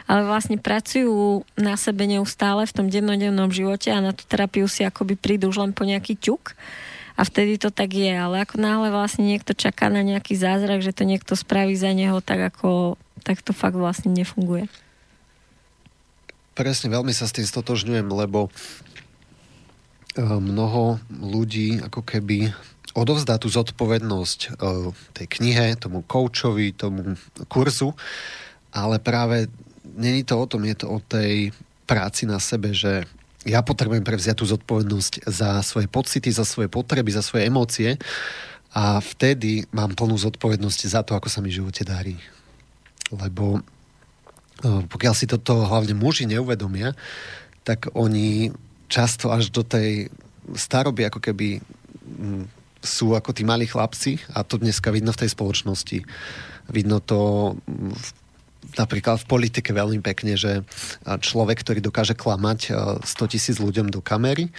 [0.05, 4.85] ale vlastne pracujú na sebe neustále v tom dennodennom živote a na tú terapiu si
[4.85, 6.53] akoby prídu už len po nejaký ťuk
[7.17, 10.93] a vtedy to tak je, ale ako náhle vlastne niekto čaká na nejaký zázrak, že
[10.93, 14.65] to niekto spraví za neho, tak ako tak to fakt vlastne nefunguje.
[16.57, 22.53] Presne, veľmi sa s tým stotožňujem, lebo eh, mnoho ľudí ako keby
[22.93, 24.49] odovzdá tú zodpovednosť e,
[25.15, 27.15] tej knihe, tomu koučovi, tomu
[27.47, 27.95] kurzu,
[28.71, 29.47] ale práve
[29.95, 31.51] není to o tom, je to o tej
[31.87, 33.03] práci na sebe, že
[33.41, 37.97] ja potrebujem prevziať tú zodpovednosť za svoje pocity, za svoje potreby, za svoje emócie
[38.71, 42.15] a vtedy mám plnú zodpovednosť za to, ako sa mi v živote darí.
[43.11, 43.61] Lebo e,
[44.87, 46.93] pokiaľ si toto hlavne muži neuvedomia,
[47.65, 48.53] tak oni
[48.87, 50.11] často až do tej
[50.55, 51.63] staroby ako keby
[52.81, 56.01] sú ako tí malí chlapci a to dneska vidno v tej spoločnosti.
[56.73, 58.07] Vidno to v,
[58.77, 60.65] napríklad v politike veľmi pekne, že
[61.05, 62.73] človek, ktorý dokáže klamať
[63.05, 64.49] 100 tisíc ľuďom do kamery,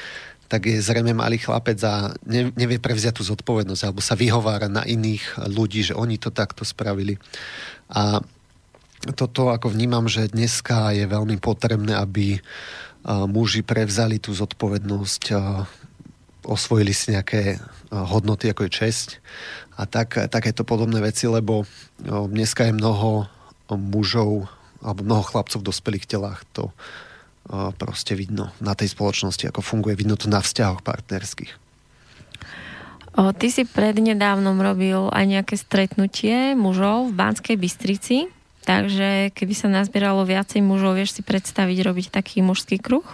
[0.47, 5.49] tak je zrejme malý chlapec a nevie prevziať tú zodpovednosť alebo sa vyhovára na iných
[5.49, 7.17] ľudí, že oni to takto spravili.
[7.89, 8.21] A
[9.17, 12.39] toto ako vnímam, že dneska je veľmi potrebné, aby
[13.09, 15.23] muži prevzali tú zodpovednosť
[16.47, 17.59] osvojili si nejaké
[17.91, 19.09] hodnoty, ako je česť
[19.79, 21.65] a tak, takéto podobné veci, lebo
[22.03, 23.31] dneska je mnoho
[23.73, 24.51] mužov
[24.83, 26.43] alebo mnoho chlapcov v dospelých telách.
[26.59, 26.75] To
[27.79, 29.99] proste vidno na tej spoločnosti, ako funguje.
[29.99, 31.53] Vidno to na vzťahoch partnerských.
[33.13, 38.33] O, ty si prednedávnom robil aj nejaké stretnutie mužov v Banskej Bystrici,
[38.65, 43.05] takže keby sa nazbieralo viacej mužov, vieš si predstaviť robiť taký mužský kruh?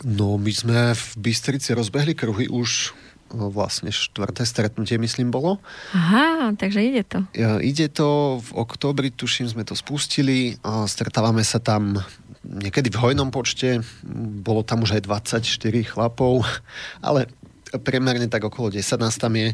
[0.00, 2.96] No, my sme v Bystrici rozbehli kruhy už
[3.36, 5.60] no, vlastne štvrté stretnutie, myslím, bolo.
[5.92, 7.20] Aha, takže ide to.
[7.60, 10.56] Ide to, v oktobri, tuším, sme to spustili.
[10.64, 12.00] Stretávame sa tam
[12.40, 13.84] niekedy v hojnom počte.
[14.40, 15.44] Bolo tam už aj 24
[15.84, 16.48] chlapov,
[17.06, 17.28] ale
[17.70, 19.52] priemerne tak okolo 10 nás tam je.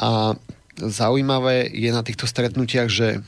[0.00, 0.34] A
[0.80, 3.22] zaujímavé je na týchto stretnutiach, že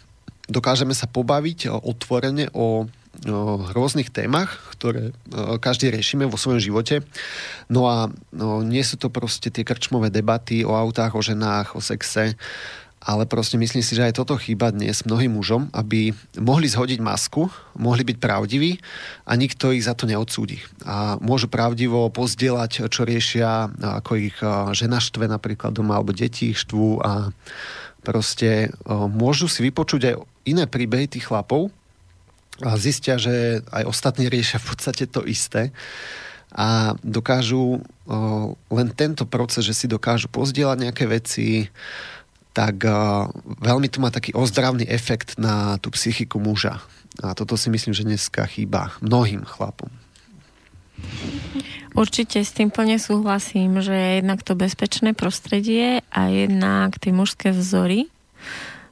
[0.51, 2.91] dokážeme sa pobaviť otvorene o
[3.73, 5.17] rôznych témach, ktoré
[5.63, 7.01] každý riešime vo svojom živote.
[7.73, 11.81] No a no, nie sú to proste tie krčmové debaty o autách, o ženách, o
[11.81, 12.37] sexe,
[13.07, 16.11] ale proste myslím si, že aj toto chýba dnes mnohým mužom, aby
[16.43, 17.47] mohli zhodiť masku,
[17.79, 18.83] mohli byť pravdiví
[19.23, 20.59] a nikto ich za to neodsúdi.
[20.83, 24.35] A môžu pravdivo pozdieľať, čo riešia, ako ich
[24.75, 27.31] žena štve napríklad doma, alebo deti ich štvú a
[28.03, 31.71] proste môžu si vypočuť aj iné príbehy tých chlapov,
[32.65, 35.75] a zistia, že aj ostatní riešia v podstate to isté
[36.57, 37.81] a dokážu o,
[38.73, 41.69] len tento proces, že si dokážu pozdieľať nejaké veci,
[42.57, 43.29] tak o,
[43.61, 46.81] veľmi to má taký ozdravný efekt na tú psychiku muža.
[47.21, 49.93] A toto si myslím, že dneska chýba mnohým chlapom.
[51.93, 58.09] Určite s tým plne súhlasím, že jednak to bezpečné prostredie a jednak tie mužské vzory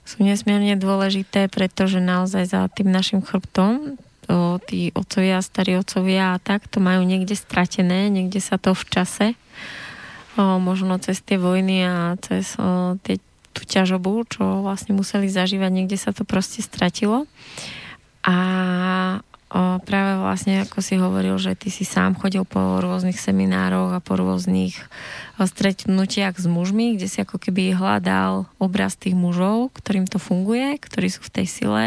[0.04, 6.40] sú nesmierne dôležité, pretože naozaj za tým našim chrbtom to, tí otcovia, starí otcovia a
[6.40, 9.26] tak to majú niekde stratené, niekde sa to v čase
[10.36, 13.20] o, možno cez tie vojny a cez o, tie,
[13.54, 17.28] tú ťažobu, čo vlastne museli zažívať, niekde sa to proste stratilo.
[18.24, 18.36] A
[19.86, 24.18] práve vlastne, ako si hovoril, že ty si sám chodil po rôznych seminároch a po
[24.18, 24.74] rôznych
[25.38, 31.06] stretnutiach s mužmi, kde si ako keby hľadal obraz tých mužov, ktorým to funguje, ktorí
[31.06, 31.84] sú v tej sile.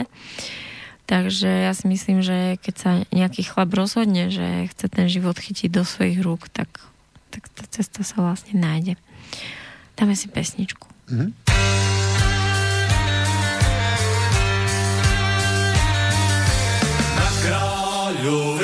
[1.07, 5.71] Takže ja si myslím, že keď sa nejaký chlap rozhodne, že chce ten život chytiť
[5.71, 6.67] do svojich rúk, tak,
[7.31, 8.99] tak tá cesta sa vlastne nájde.
[9.95, 10.87] Dáme si pesničku.
[11.07, 11.76] Mm-hmm.
[18.27, 18.56] You.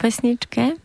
[0.00, 0.80] Pesničke.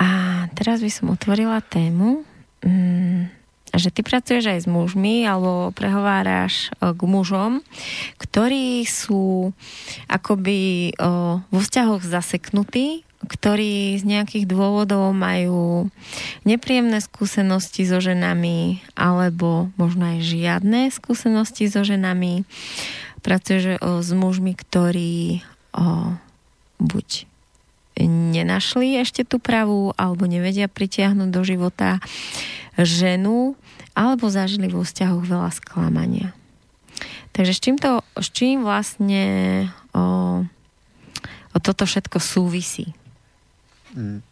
[0.00, 0.08] A
[0.54, 2.22] teraz by som otvorila tému,
[2.62, 3.28] mm,
[3.74, 7.60] že ty pracuješ aj s mužmi alebo prehováraš e, k mužom,
[8.16, 9.52] ktorí sú
[10.06, 10.94] akoby
[11.50, 15.92] vo vzťahoch zaseknutí, ktorí z nejakých dôvodov majú
[16.48, 22.48] nepríjemné skúsenosti so ženami alebo možno aj žiadne skúsenosti so ženami.
[23.20, 25.44] Pracuješ s mužmi, ktorí
[26.80, 27.29] buď
[28.06, 31.98] nenašli ešte tú pravú alebo nevedia pritiahnuť do života
[32.78, 33.58] ženu,
[33.92, 36.32] alebo zažili vo vzťahoch veľa sklamania.
[37.36, 39.22] Takže s čím, to, s čím vlastne
[39.94, 40.42] o,
[41.54, 42.92] o toto všetko súvisí?
[43.94, 44.22] Mm.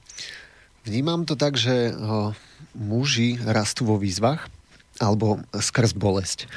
[0.88, 2.32] Vnímam to tak, že o,
[2.72, 4.48] muži rastú vo výzvach
[4.98, 6.50] alebo skrz bolesť.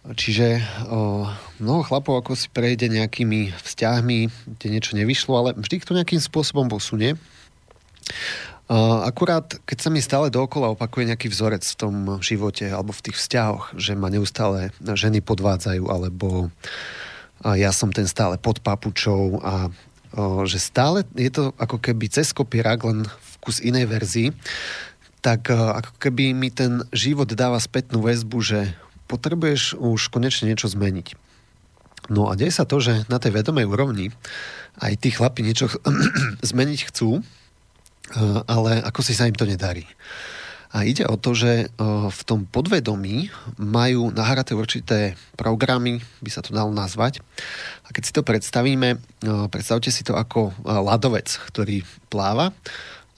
[0.00, 1.28] Čiže o,
[1.60, 4.18] mnoho chlapov ako si prejde nejakými vzťahmi,
[4.56, 7.20] kde niečo nevyšlo, ale vždy to nejakým spôsobom posunie.
[8.70, 13.10] Uh, akurát, keď sa mi stále dookola opakuje nejaký vzorec v tom živote alebo v
[13.10, 19.42] tých vzťahoch, že ma neustále ženy podvádzajú, alebo uh, ja som ten stále pod papučou
[19.42, 24.28] a uh, že stále je to ako keby cez kopierak, len v kus inej verzii,
[25.20, 28.72] tak ako keby mi ten život dáva spätnú väzbu, že
[29.10, 31.18] potrebuješ už konečne niečo zmeniť.
[32.10, 34.14] No a deje sa to, že na tej vedomej úrovni
[34.78, 35.66] aj tí chlapi niečo
[36.50, 37.18] zmeniť chcú,
[38.10, 39.86] Eh, ale ako si sa im to nedarí.
[40.70, 41.70] A ide o to, že eh,
[42.10, 47.22] v tom podvedomí majú nahraté určité programy, by sa to dalo nazvať.
[47.86, 52.50] A keď si to predstavíme, eh, predstavte si to ako ľadovec, ktorý pláva.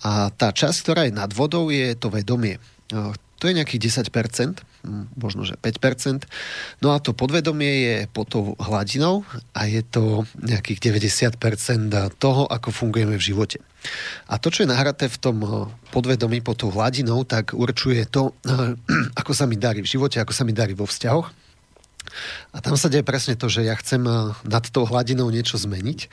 [0.04, 2.58] A tá časť, ktorá je nad vodou, je to vedomie.
[2.90, 4.58] To je nejakých 10%,
[5.16, 6.26] možno že 5%.
[6.82, 9.22] No a to podvedomie je pod tou hladinou
[9.54, 11.38] a je to nejakých 90%
[12.18, 13.58] toho, ako fungujeme v živote.
[14.30, 15.50] A to, čo je nahraté v tom eh,
[15.90, 18.74] podvedomí pod tou hladinou, tak určuje to, eh,
[19.20, 21.28] ako sa mi darí v živote, ako sa mi darí vo vzťahoch.
[22.52, 26.10] A tam sa deje presne to, že ja chcem eh, nad tou hladinou niečo zmeniť,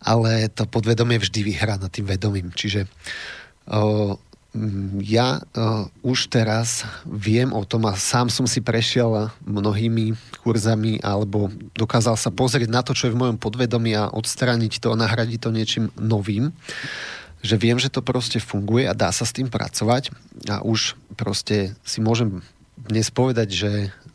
[0.00, 2.50] ale to podvedomie vždy vyhrá nad tým vedomím.
[2.56, 2.88] Čiže
[4.98, 11.54] ja uh, už teraz viem o tom a sám som si prešiel mnohými kurzami alebo
[11.78, 15.38] dokázal sa pozrieť na to, čo je v mojom podvedomí a odstrániť to a nahradiť
[15.38, 16.50] to niečím novým.
[17.46, 20.10] Že viem, že to proste funguje a dá sa s tým pracovať.
[20.50, 22.42] A už proste si môžem
[22.74, 23.70] dnes povedať, že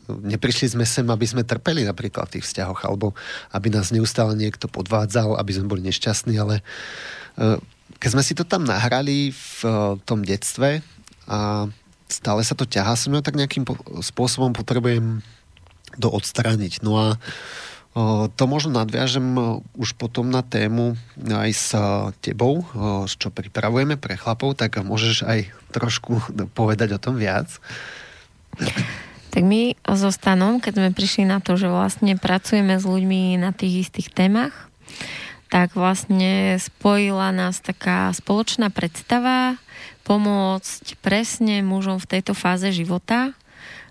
[0.06, 3.16] neprišli sme sem, aby sme trpeli napríklad v tých vzťahoch, alebo
[3.50, 6.60] aby nás neustále niekto podvádzal, aby sme boli nešťastní, ale
[7.40, 7.58] uh,
[7.96, 9.74] keď sme si to tam nahrali v eh,
[10.04, 10.84] tom detstve
[11.26, 11.68] a
[12.06, 13.66] stále sa to ťahá so mnou, tak nejakým
[14.04, 15.24] spôsobom potrebujem
[15.98, 16.84] to odstrániť.
[16.84, 19.44] No a eh, to možno nadviažem eh,
[19.80, 20.94] už potom na tému
[21.24, 21.72] aj s
[22.20, 22.62] tebou,
[23.08, 25.40] čo pripravujeme pre chlapov, tak môžeš aj
[25.72, 26.20] trošku
[26.58, 27.48] povedať o tom viac.
[29.36, 33.52] Tak my so Stanom, keď sme prišli na to, že vlastne pracujeme s ľuďmi na
[33.52, 34.72] tých istých témach,
[35.46, 39.58] tak vlastne spojila nás taká spoločná predstava
[40.02, 43.34] pomôcť presne mužom v tejto fáze života,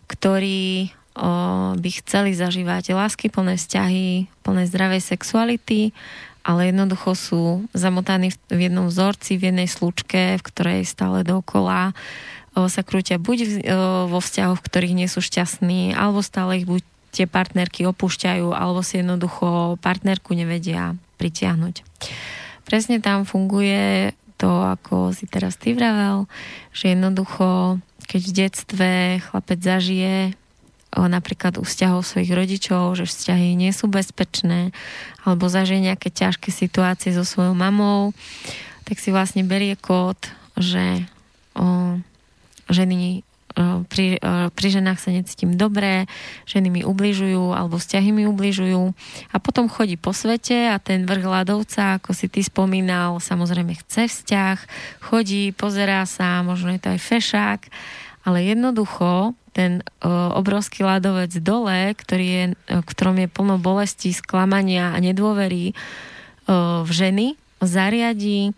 [0.08, 5.92] ktorí o, by chceli zažívať lásky, plné vzťahy, plné zdravej sexuality,
[6.46, 7.44] ale jednoducho sú
[7.74, 11.98] zamotaní v jednom vzorci, v jednej slučke, v ktorej stále dokola
[12.56, 13.78] sa krútia buď v, o,
[14.08, 18.84] vo vzťahoch, v ktorých nie sú šťastní, alebo stále ich buď tie partnerky opúšťajú, alebo
[18.84, 21.82] si jednoducho partnerku nevedia pritiahnuť.
[22.68, 26.28] Presne tam funguje to, ako si teraz ty vravel,
[26.76, 28.90] že jednoducho, keď v detstve
[29.24, 30.36] chlapec zažije
[30.96, 34.72] napríklad u vzťahov svojich rodičov, že vzťahy nie sú bezpečné,
[35.28, 38.16] alebo zažije nejaké ťažké situácie so svojou mamou,
[38.88, 40.16] tak si vlastne berie kód,
[40.56, 41.04] že
[41.52, 42.00] o,
[42.72, 43.28] ženy
[43.88, 44.20] pri,
[44.52, 46.12] pri ženách sa necítim dobré,
[46.44, 48.92] ženy mi ubližujú alebo vzťahy mi ubližujú.
[49.32, 54.12] A potom chodí po svete a ten vrch ľadovca, ako si ty spomínal, samozrejme chce
[54.12, 54.58] vzťah,
[55.00, 57.62] chodí, pozerá sa, možno je to aj fešák,
[58.28, 59.80] ale jednoducho ten
[60.36, 67.28] obrovský ľadovec dole, ktorý je, ktorom je plno bolesti, sklamania a nedôvery uh, v ženy,
[67.66, 68.54] zariadí,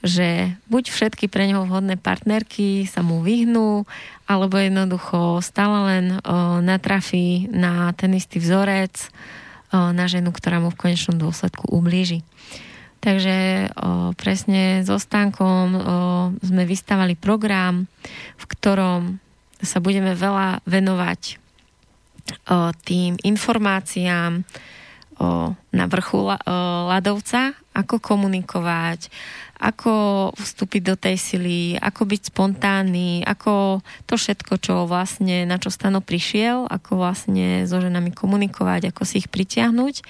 [0.00, 3.84] že buď všetky pre neho vhodné partnerky sa mu vyhnú,
[4.30, 9.10] alebo jednoducho stále len o, natrafí na ten istý vzorec,
[9.74, 12.22] o, na ženu, ktorá mu v konečnom dôsledku ublíži.
[13.00, 15.80] Takže o, presne so stánkom o,
[16.44, 17.88] sme vystavali program,
[18.36, 19.18] v ktorom
[19.60, 21.36] sa budeme veľa venovať o,
[22.84, 24.44] tým informáciám,
[25.18, 26.42] o, na vrchu la, o,
[26.92, 29.08] ľadovca, ako komunikovať,
[29.60, 29.92] ako
[30.36, 36.00] vstúpiť do tej sily, ako byť spontánny, ako to všetko, čo vlastne, na čo Stano
[36.00, 40.00] prišiel, ako vlastne so ženami komunikovať, ako si ich pritiahnuť.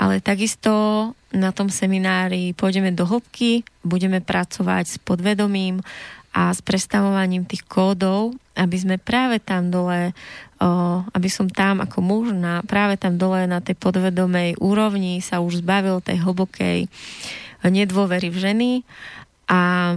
[0.00, 0.72] Ale takisto
[1.30, 5.84] na tom seminári pôjdeme do hĺbky, budeme pracovať s podvedomím
[6.34, 10.14] a s prestavovaním tých kódov, aby sme práve tam dole
[11.16, 15.64] aby som tam ako muž na, práve tam dole na tej podvedomej úrovni sa už
[15.64, 16.86] zbavil tej hlbokej
[17.64, 18.70] nedôvery v ženy
[19.48, 19.96] a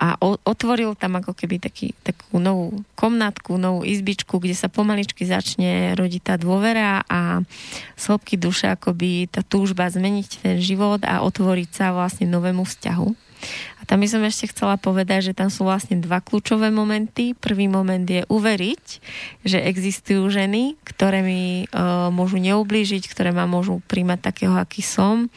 [0.00, 5.92] a otvoril tam ako keby taký, takú novú komnatku, novú izbičku, kde sa pomaličky začne
[5.92, 7.44] rodiť tá dôvera a
[8.00, 13.29] z hĺbky duše akoby tá túžba zmeniť ten život a otvoriť sa vlastne novému vzťahu.
[13.78, 17.32] A tam by som ešte chcela povedať, že tam sú vlastne dva kľúčové momenty.
[17.34, 18.84] Prvý moment je uveriť,
[19.44, 21.66] že existujú ženy, ktoré mi e,
[22.12, 25.32] môžu neublížiť, ktoré ma môžu príjmať takého, aký som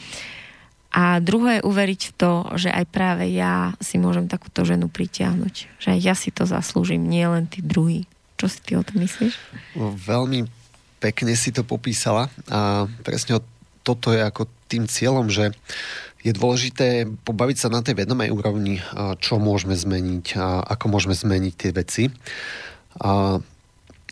[0.93, 5.81] a druhé uveriť v to, že aj práve ja si môžem takúto ženu pritiahnuť.
[5.81, 8.05] Že aj ja si to zaslúžim, nie len tí druhí.
[8.37, 9.33] Čo si ty o tom myslíš?
[9.81, 10.45] Veľmi
[11.01, 13.41] pekne si to popísala a presne
[13.81, 15.51] toto je ako tým cieľom, že
[16.23, 18.79] je dôležité pobaviť sa na tej vedomej úrovni,
[19.19, 22.03] čo môžeme zmeniť a ako môžeme zmeniť tie veci.
[23.03, 23.43] A,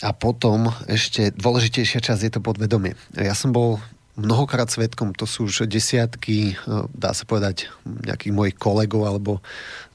[0.04, 3.00] a potom ešte dôležitejšia časť je to podvedomie.
[3.16, 3.80] Ja som bol
[4.22, 9.32] mnohokrát svetkom, to sú už desiatky, e, dá sa povedať, nejakých mojich kolegov alebo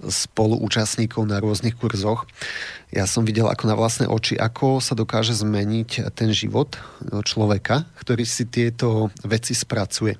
[0.02, 2.26] spoluúčastníkov na rôznych kurzoch.
[2.94, 6.78] Ja som videl ako na vlastné oči, ako sa dokáže zmeniť ten život
[7.26, 10.14] človeka, ktorý si tieto veci spracuje.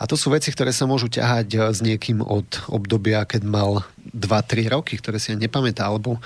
[0.00, 4.74] A to sú veci, ktoré sa môžu ťahať s niekým od obdobia, keď mal 2-3
[4.74, 6.18] roky, ktoré si ja nepamätá, alebo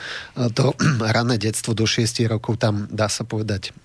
[0.56, 0.72] to
[1.16, 3.76] rané detstvo do 6 rokov, tam dá sa povedať,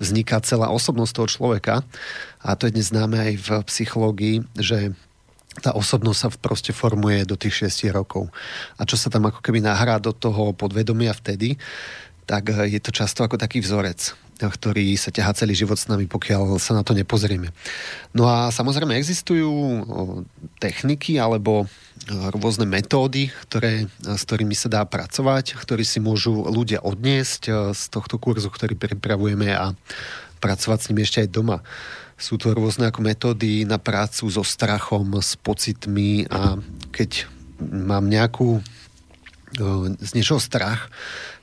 [0.00, 1.74] vzniká celá osobnosť toho človeka.
[2.44, 4.92] A to je dnes známe aj v psychológii, že
[5.64, 8.28] tá osobnosť sa proste formuje do tých 6 rokov.
[8.76, 11.56] A čo sa tam ako keby nahrá do toho podvedomia vtedy,
[12.28, 16.56] tak je to často ako taký vzorec, ktorý sa ťahá celý život s nami, pokiaľ
[16.56, 17.52] sa na to nepozrieme.
[18.16, 19.52] No a samozrejme existujú
[20.56, 21.68] techniky alebo
[22.34, 28.16] rôzne metódy, ktoré, s ktorými sa dá pracovať, ktorí si môžu ľudia odniesť z tohto
[28.18, 29.76] kurzu, ktorý pripravujeme a
[30.40, 31.60] pracovať s nimi ešte aj doma.
[32.14, 36.58] Sú to rôzne ako metódy na prácu so strachom, s pocitmi a
[36.94, 37.26] keď
[37.60, 38.62] mám nejakú
[40.02, 40.90] z niečoho strach,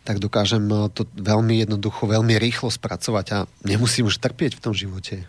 [0.04, 5.24] tak dokážem to veľmi jednoducho, veľmi rýchlo spracovať a nemusím už trpieť v tom živote.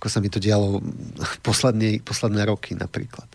[0.00, 0.82] Ako sa mi to dialo
[1.46, 3.28] posledné, posledné roky napríklad.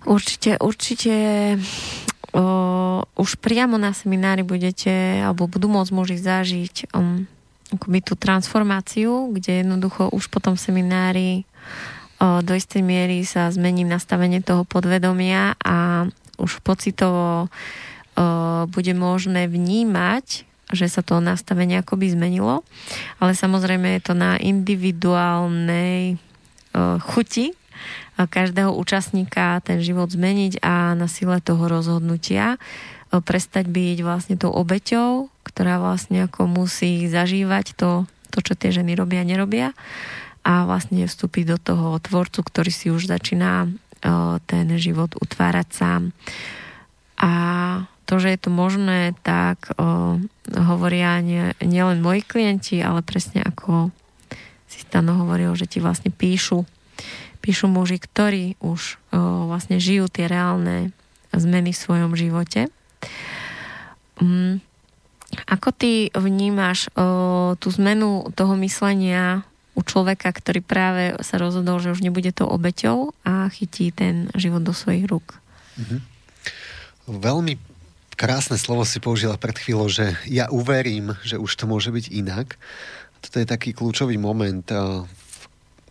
[0.00, 1.14] Určite, určite
[2.32, 7.28] o, už priamo na seminári budete, alebo budú môcť muži zažiť um,
[7.74, 11.46] akoby tú transformáciu, kde jednoducho už po tom seminári
[12.18, 16.06] o, do istej miery sa zmení nastavenie toho podvedomia a
[16.40, 17.48] už pocitovo o,
[18.66, 22.62] bude možné vnímať, že sa to nastavenie akoby zmenilo,
[23.18, 27.54] ale samozrejme je to na individuálnej o, chuti
[28.20, 32.60] každého účastníka ten život zmeniť a na sile toho rozhodnutia
[33.10, 38.94] prestať byť vlastne tou obeťou, ktorá vlastne ako musí zažívať to, to čo tie ženy
[38.94, 39.74] robia, nerobia
[40.46, 43.68] a vlastne vstúpiť do toho tvorcu, ktorý si už začína
[44.48, 46.02] ten život utvárať sám.
[47.20, 47.30] A
[48.08, 50.16] to, že je to možné, tak o,
[50.50, 53.92] hovoria nie, nielen moji klienti, ale presne ako
[54.66, 56.64] si Stano hovoril, že ti vlastne píšu
[57.40, 60.92] píšu muži, ktorí už o, vlastne žijú tie reálne
[61.32, 62.68] zmeny v svojom živote.
[64.20, 64.60] Um,
[65.46, 69.46] ako ty vnímaš o, tú zmenu toho myslenia
[69.78, 74.66] u človeka, ktorý práve sa rozhodol, že už nebude to obeťou a chytí ten život
[74.66, 75.38] do svojich rúk?
[75.78, 76.00] Mm-hmm.
[77.10, 77.54] Veľmi
[78.18, 82.60] krásne slovo si použila pred chvíľou, že ja uverím, že už to môže byť inak.
[83.24, 84.66] Toto je taký kľúčový moment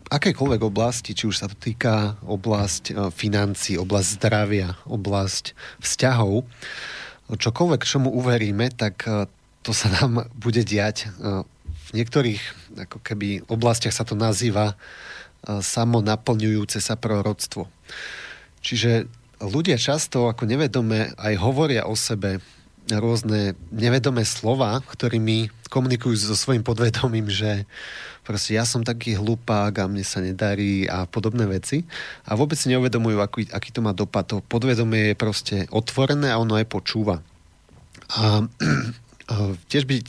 [0.10, 6.50] akejkoľvek oblasti, či už sa to týka oblasť e, financí, oblasť zdravia, oblasť vzťahov,
[7.30, 9.30] čokoľvek, čomu uveríme, tak e,
[9.62, 11.06] to sa nám bude diať.
[11.06, 11.46] E,
[11.90, 12.42] v niektorých
[12.90, 14.78] ako keby oblastiach sa to nazýva
[15.42, 17.66] samonaplňujúce sa proroctvo.
[18.62, 19.10] Čiže
[19.42, 22.44] ľudia často ako nevedome aj hovoria o sebe
[22.98, 27.70] rôzne nevedomé slova, ktorými komunikujú so svojím podvedomím, že
[28.26, 31.86] proste ja som taký hlupák a mne sa nedarí a podobné veci.
[32.26, 34.26] A vôbec si neuvedomujú, aký, aký to má dopad.
[34.34, 37.22] To podvedomie je proste otvorené a ono aj počúva.
[38.18, 38.42] A,
[39.32, 39.34] a
[39.70, 40.08] tiež byť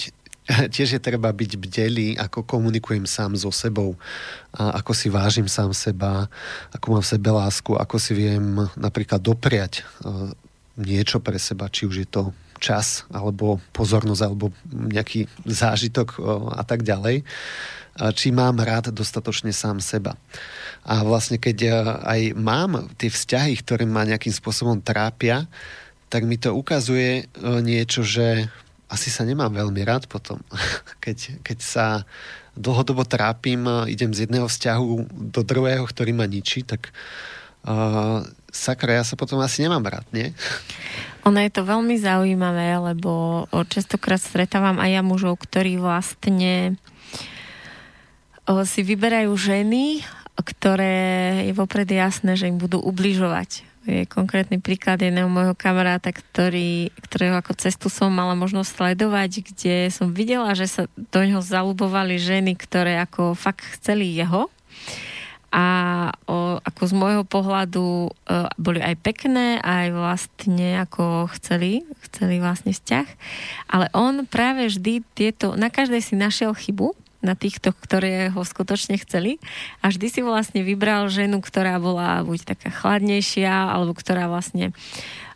[0.75, 3.95] tiež je treba byť bdelý, ako komunikujem sám so sebou,
[4.51, 6.27] a ako si vážim sám seba,
[6.75, 9.87] ako mám v sebe lásku, ako si viem napríklad dopriať
[10.81, 12.23] niečo pre seba, či už je to
[12.61, 16.21] čas, alebo pozornosť, alebo nejaký zážitok
[16.55, 17.25] a tak ďalej
[18.15, 20.17] či mám rád dostatočne sám seba.
[20.87, 25.45] A vlastne keď ja aj mám tie vzťahy, ktoré ma nejakým spôsobom trápia,
[26.09, 27.25] tak mi to ukazuje e,
[27.61, 28.49] niečo, že
[28.91, 30.43] asi sa nemám veľmi rád potom.
[31.05, 31.87] Keď, keď sa
[32.59, 34.87] dlhodobo trápim, idem z jedného vzťahu
[35.33, 36.93] do druhého, ktorý ma ničí, tak
[37.65, 38.21] uh,
[38.53, 40.35] sakra, ja sa potom asi nemám rád, nie?
[41.29, 46.81] Ono je to veľmi zaujímavé, lebo častokrát stretávam aj ja mužov, ktorí vlastne
[48.67, 50.03] si vyberajú ženy,
[50.41, 50.97] ktoré
[51.47, 53.69] je vopred jasné, že im budú ubližovať.
[53.89, 59.77] Je konkrétny príklad jedného môjho kamaráta, ktorý, ktorého ako cestu som mala možnosť sledovať, kde
[59.89, 64.53] som videla, že sa do neho zalubovali ženy, ktoré ako fakt chceli jeho
[65.51, 65.67] a
[66.31, 68.11] o, ako z môjho pohľadu e,
[68.55, 73.07] boli aj pekné, aj vlastne ako chceli, chceli vlastne vzťah,
[73.75, 78.97] ale on práve vždy tieto, na každej si našiel chybu, na týchto, ktoré ho skutočne
[78.97, 79.37] chceli.
[79.85, 84.73] A vždy si vlastne vybral ženu, ktorá bola buď taká chladnejšia, alebo ktorá vlastne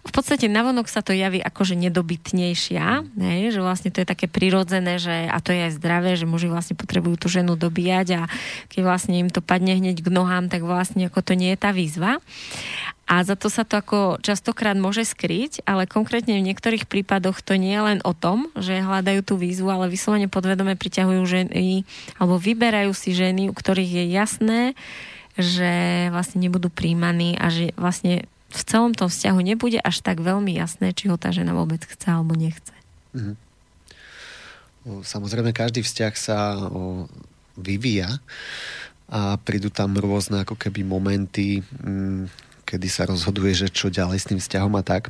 [0.04, 4.28] v podstate navonok sa to javí ako, že nedobytnejšia, hej, že vlastne to je také
[4.28, 8.22] prirodzené, že, a to je aj zdravé, že muži vlastne potrebujú tú ženu dobíjať a
[8.68, 11.72] keď vlastne im to padne hneď k nohám, tak vlastne ako to nie je tá
[11.72, 12.20] výzva.
[13.04, 17.56] A za to sa to ako častokrát môže skryť, ale konkrétne v niektorých prípadoch to
[17.56, 21.84] nie je len o tom, že hľadajú tú výzvu, ale vyslovene podvedome priťahujú ženy
[22.16, 24.60] alebo vyberajú si ženy, u ktorých je jasné,
[25.36, 28.24] že vlastne nebudú príjmaní a že vlastne
[28.54, 32.06] v celom tom vzťahu nebude až tak veľmi jasné, či ho tá žena vôbec chce
[32.06, 32.74] alebo nechce.
[33.14, 33.36] Mm-hmm.
[35.02, 36.38] Samozrejme, každý vzťah sa
[36.70, 37.08] o,
[37.56, 38.20] vyvíja
[39.08, 42.28] a prídu tam rôzne ako keby momenty, mm,
[42.68, 45.08] kedy sa rozhoduje, že čo ďalej s tým vzťahom a tak.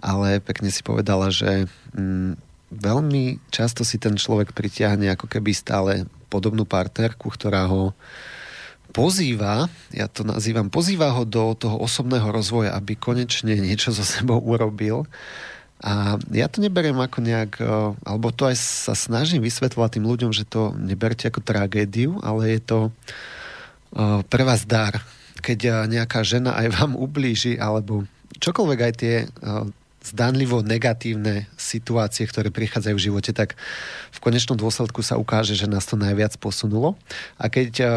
[0.00, 2.40] Ale pekne si povedala, že mm,
[2.72, 5.92] veľmi často si ten človek pritiahne ako keby stále
[6.32, 7.92] podobnú partnerku, ktorá ho
[8.92, 14.38] pozýva, ja to nazývam, pozýva ho do toho osobného rozvoja, aby konečne niečo so sebou
[14.38, 15.08] urobil.
[15.82, 17.66] A ja to neberiem ako nejak, e,
[18.06, 22.60] alebo to aj sa snažím vysvetľovať tým ľuďom, že to neberte ako tragédiu, ale je
[22.62, 22.90] to e,
[24.22, 25.02] pre vás dar
[25.42, 28.06] keď eh, nejaká žena aj vám ublíži, alebo
[28.38, 29.26] čokoľvek aj tie
[30.02, 33.54] zdanlivo negatívne situácie, ktoré prichádzajú v živote, tak
[34.10, 36.98] v konečnom dôsledku sa ukáže, že nás to najviac posunulo.
[37.38, 37.88] A keď uh,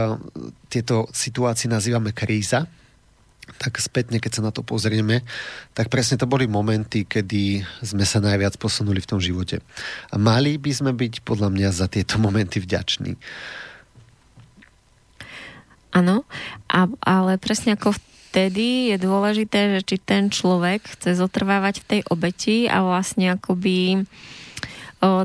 [0.69, 2.69] tieto situácie nazývame kríza,
[3.61, 5.21] tak spätne, keď sa na to pozrieme,
[5.77, 9.61] tak presne to boli momenty, kedy sme sa najviac posunuli v tom živote.
[10.09, 13.13] A mali by sme byť podľa mňa za tieto momenty vďační.
[15.95, 16.27] Áno,
[16.99, 17.95] ale presne ako
[18.35, 24.03] vtedy je dôležité, že či ten človek chce zotrvávať v tej obeti a vlastne akoby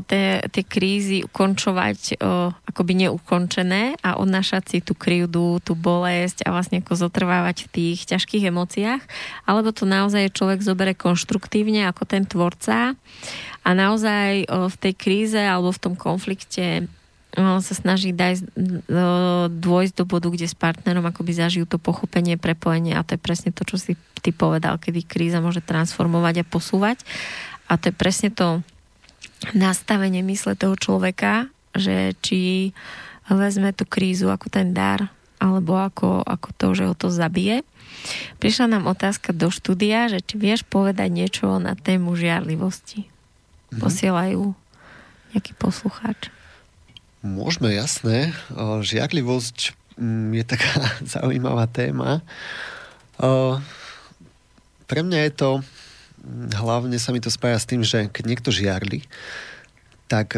[0.07, 6.85] tie krízy ukončovať o, akoby neukončené a odnášať si tú krivdu, tú bolesť a vlastne
[6.85, 9.01] ako zotrvávať v tých ťažkých emóciách,
[9.49, 12.93] alebo to naozaj človek zobere konštruktívne ako ten tvorca
[13.65, 16.85] a naozaj o, v tej kríze alebo v tom konflikte
[17.35, 18.43] sa snaží dať,
[19.47, 23.55] dôjsť do bodu, kde s partnerom akoby zažijú to pochopenie, prepojenie a to je presne
[23.55, 26.99] to, čo si ty povedal, kedy kríza môže transformovať a posúvať
[27.71, 28.59] a to je presne to
[29.55, 32.71] nastavenie mysle toho človeka, že či
[33.31, 35.07] vezme tú krízu ako ten dar
[35.39, 37.63] alebo ako, ako to, že ho to zabije.
[38.43, 43.07] Prišla nám otázka do štúdia, že či vieš povedať niečo na tému žiarlivosti.
[43.07, 43.79] Mm-hmm.
[43.81, 44.43] Posielajú
[45.33, 46.29] nejaký poslucháč.
[47.21, 48.33] Môžeme, jasné.
[48.57, 50.73] Žiarlivosť mm, je taká
[51.17, 52.25] zaujímavá téma.
[54.89, 58.49] Pre mňa je to, mm, hlavne sa mi to spája s tým, že keď niekto
[58.49, 59.05] žiarli,
[60.09, 60.35] tak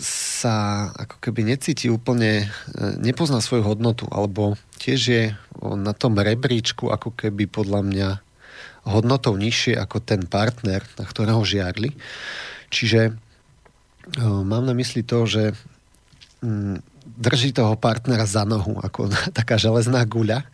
[0.00, 5.24] sa ako keby necíti úplne, e, nepozná svoju hodnotu, alebo tiež je
[5.60, 8.08] na tom rebríčku ako keby podľa mňa
[8.88, 11.92] hodnotou nižšie ako ten partner, na ktorého žiarli.
[12.72, 13.12] Čiže
[14.24, 15.52] mám na mysli to, že
[17.20, 20.44] drží toho partnera za nohu, ako taká železná guľa.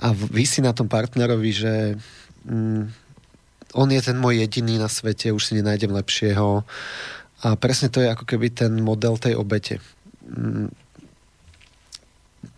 [0.00, 1.74] A vysí na tom partnerovi, že
[2.48, 2.82] mm,
[3.76, 6.64] on je ten môj jediný na svete, už si nenájdem lepšieho.
[7.40, 9.84] A presne to je ako keby ten model tej obete.
[10.24, 10.72] Mm,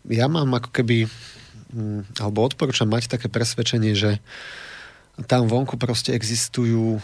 [0.06, 1.10] ja mám ako keby
[1.74, 4.22] mm, alebo odporúčam mať také presvedčenie, že
[5.26, 7.02] tam vonku proste existujú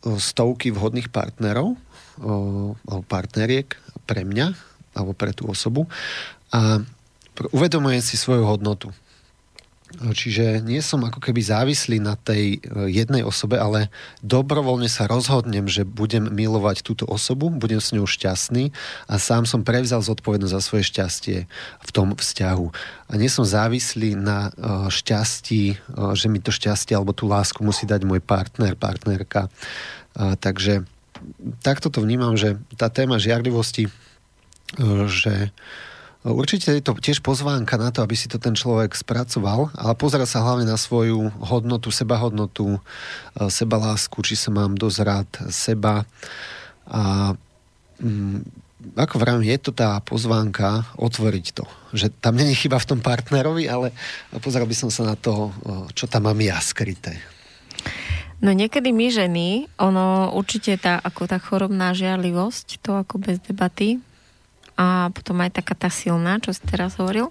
[0.00, 1.76] stovky vhodných partnerov
[2.20, 3.76] alebo partneriek
[4.08, 5.86] pre mňa alebo pre tú osobu
[6.50, 6.82] a
[7.54, 8.90] uvedomujem si svoju hodnotu.
[9.90, 13.90] Čiže nie som ako keby závislý na tej e, jednej osobe, ale
[14.22, 18.70] dobrovoľne sa rozhodnem, že budem milovať túto osobu, budem s ňou šťastný
[19.10, 21.38] a sám som prevzal zodpovednosť za svoje šťastie
[21.82, 22.66] v tom vzťahu.
[23.10, 25.76] A nie som závislý na e, šťastí, e,
[26.14, 29.50] že mi to šťastie alebo tú lásku musí dať môj partner, partnerka.
[30.14, 30.86] Takže
[31.62, 33.90] takto to vnímam, že tá téma žiarlivosti
[35.08, 35.50] že
[36.20, 40.28] Určite je to tiež pozvánka na to, aby si to ten človek spracoval, ale pozera
[40.28, 42.80] sa hlavne na svoju hodnotu, sebahodnotu, e,
[43.48, 46.04] sebalásku, či sa mám dosť rád seba.
[46.84, 47.32] A
[48.04, 48.44] mm,
[49.00, 51.64] ako vravím, je to tá pozvánka otvoriť to.
[51.96, 53.96] Že tam není chyba v tom partnerovi, ale
[54.44, 57.16] pozeral by som sa na to, e, čo tam mám ja skryté.
[58.44, 59.48] No niekedy my ženy,
[59.80, 64.04] ono určite tá, ako tá chorobná žiarlivosť, to ako bez debaty,
[64.80, 67.28] a potom aj taká tá silná, čo si teraz hovoril.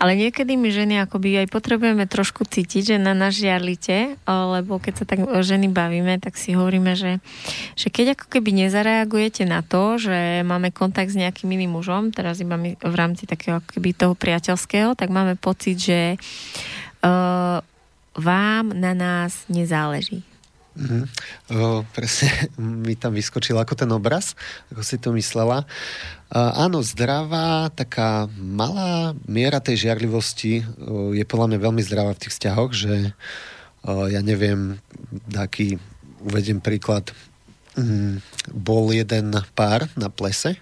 [0.00, 4.94] Ale niekedy my ženy akoby aj potrebujeme trošku cítiť, že na nás žiarlite, lebo keď
[4.96, 7.20] sa tak ženy bavíme, tak si hovoríme, že,
[7.76, 12.40] že keď ako keby nezareagujete na to, že máme kontakt s nejakým iným mužom, teraz
[12.40, 16.00] iba my v rámci takého ako keby toho priateľského, tak máme pocit, že
[17.04, 17.60] uh,
[18.16, 20.29] vám na nás nezáleží.
[20.80, 21.04] Mm-hmm.
[21.60, 22.48] O, presne
[22.88, 24.32] mi tam vyskočil ako ten obraz,
[24.72, 25.68] ako si to myslela.
[26.32, 32.20] A, áno, zdravá, taká malá miera tej žiarlivosti o, je podľa mňa veľmi zdravá v
[32.24, 33.12] tých vzťahoch, že
[33.84, 34.80] o, ja neviem,
[35.28, 35.76] taký,
[36.24, 37.12] uvediem príklad,
[37.76, 38.24] mm,
[38.56, 40.56] bol jeden pár na plese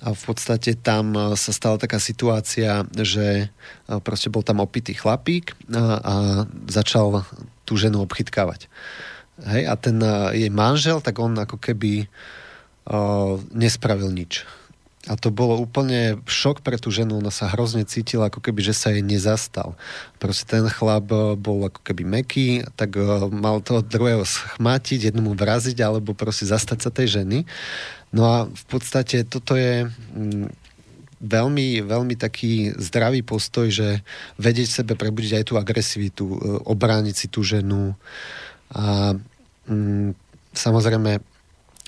[0.00, 3.52] a v podstate tam sa stala taká situácia, že
[4.00, 6.14] proste bol tam opitý chlapík a, a
[6.72, 7.20] začal
[7.68, 8.66] tú ženu obchytkávať.
[9.40, 14.44] Hej, a ten uh, jej manžel, tak on ako keby uh, nespravil nič.
[15.08, 18.76] A to bolo úplne šok pre tú ženu, ona sa hrozne cítila, ako keby, že
[18.76, 19.72] sa jej nezastal.
[20.20, 21.08] Proste ten chlap
[21.40, 23.00] bol ako keby meký, tak
[23.32, 27.48] mal toho druhého schmátiť, jednomu vraziť, alebo proste zastať sa tej ženy.
[28.12, 30.52] No a v podstate toto je mm,
[31.20, 34.04] veľmi, veľmi taký zdravý postoj, že
[34.36, 36.24] vedieť sebe prebudiť aj tú agresivitu,
[36.68, 37.96] obrániť si tú ženu
[38.72, 39.16] a
[39.70, 40.10] mm,
[40.50, 41.22] samozrejme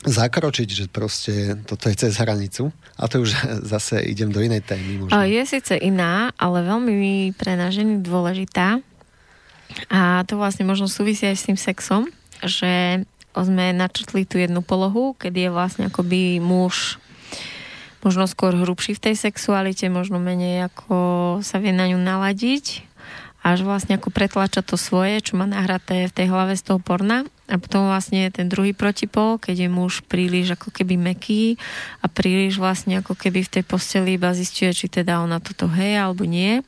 [0.02, 2.74] zakročiť, že proste toto je cez hranicu.
[2.98, 3.34] A to už
[3.72, 5.06] zase idem do inej témy.
[5.06, 5.14] Možno.
[5.22, 8.82] Je síce iná, ale veľmi pre nás ženy dôležitá.
[9.88, 12.04] A to vlastne možno súvisí aj s tým sexom,
[12.44, 17.00] že sme načrtli tú jednu polohu, kedy je vlastne akoby muž
[18.02, 20.96] možno skôr hrubší v tej sexualite, možno menej ako
[21.40, 22.82] sa vie na ňu naladiť,
[23.46, 27.24] až vlastne ako pretlača to svoje, čo má nahraté v tej hlave z toho porna
[27.52, 31.60] a potom vlastne ten druhý protipol, keď je muž príliš ako keby meký
[32.00, 36.00] a príliš vlastne ako keby v tej posteli iba zistuje, či teda ona toto hej
[36.00, 36.64] alebo nie.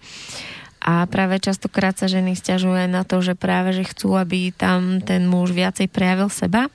[0.85, 5.01] A práve častokrát sa ženy stiažujú aj na to, že práve, že chcú, aby tam
[5.01, 6.69] ten muž viacej prejavil seba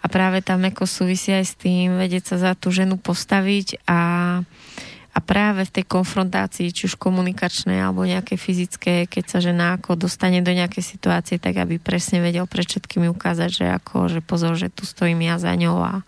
[0.00, 4.00] a práve tam ako súvisí aj s tým vedieť sa za tú ženu postaviť a,
[5.14, 9.94] a práve v tej konfrontácii, či už komunikačnej alebo nejaké fyzické, keď sa žena ako
[9.94, 14.58] dostane do nejakej situácie, tak aby presne vedel pre všetkými ukázať, že ako, že pozor,
[14.58, 16.02] že tu stojím ja za ňou a,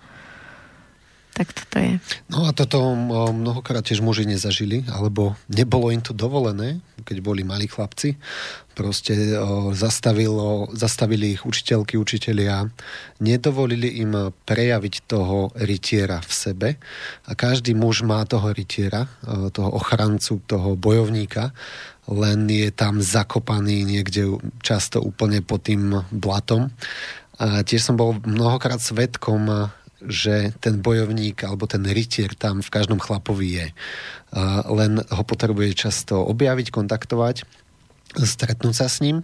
[1.36, 2.02] tak toto je.
[2.32, 2.96] No a toto
[3.30, 8.16] mnohokrát tiež muži nezažili, alebo nebolo im to dovolené, keď boli malí chlapci.
[8.77, 9.33] Proste
[9.72, 12.68] zastavilo, zastavili ich učiteľky, učitelia,
[13.24, 16.68] nedovolili im prejaviť toho rytiera v sebe.
[17.24, 19.09] A každý muž má toho rytiera,
[19.57, 21.57] toho ochrancu, toho bojovníka,
[22.05, 26.69] len je tam zakopaný niekde často úplne pod tým blatom.
[27.40, 33.01] A tiež som bol mnohokrát svetkom že ten bojovník alebo ten rytier tam v každom
[33.01, 33.66] chlapovi je.
[34.69, 37.48] Len ho potrebuje často objaviť, kontaktovať,
[38.16, 39.20] stretnúť sa s ním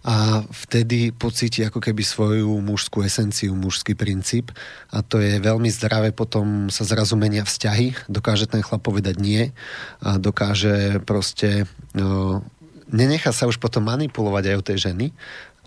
[0.00, 4.48] a vtedy pocíti ako keby svoju mužskú esenciu, mužský princíp
[4.88, 9.52] a to je veľmi zdravé, potom sa zrazu menia vzťahy, dokáže ten chlap povedať nie
[10.00, 12.40] a dokáže proste no,
[12.88, 15.06] nenechá sa už potom manipulovať aj o tej ženy,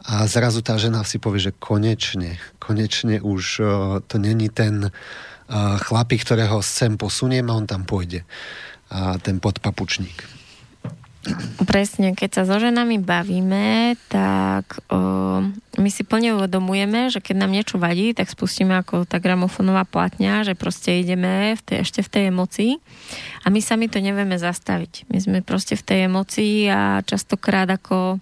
[0.04, 3.44] a zrazu tá žena si povie, že konečne, konečne už
[4.04, 8.28] to není ten uh, chlapík, ktorého sem posuniem a on tam pôjde.
[8.92, 10.43] A ten podpapučník.
[11.64, 15.40] Presne, keď sa so ženami bavíme, tak o,
[15.80, 20.44] my si plne uvedomujeme, že keď nám niečo vadí, tak spustíme ako tá gramofonová platňa,
[20.44, 22.72] že proste ideme v tej, ešte v tej emocii
[23.44, 25.08] a my sami to nevieme zastaviť.
[25.08, 28.20] My sme proste v tej emocii a častokrát ako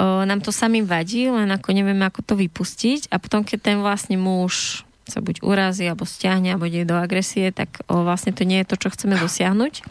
[0.00, 4.20] nám to sami vadí, len ako nevieme, ako to vypustiť a potom, keď ten vlastne
[4.20, 8.60] muž sa buď urazí, alebo stiahne, alebo ide do agresie, tak o, vlastne to nie
[8.60, 9.86] je to, čo chceme dosiahnuť.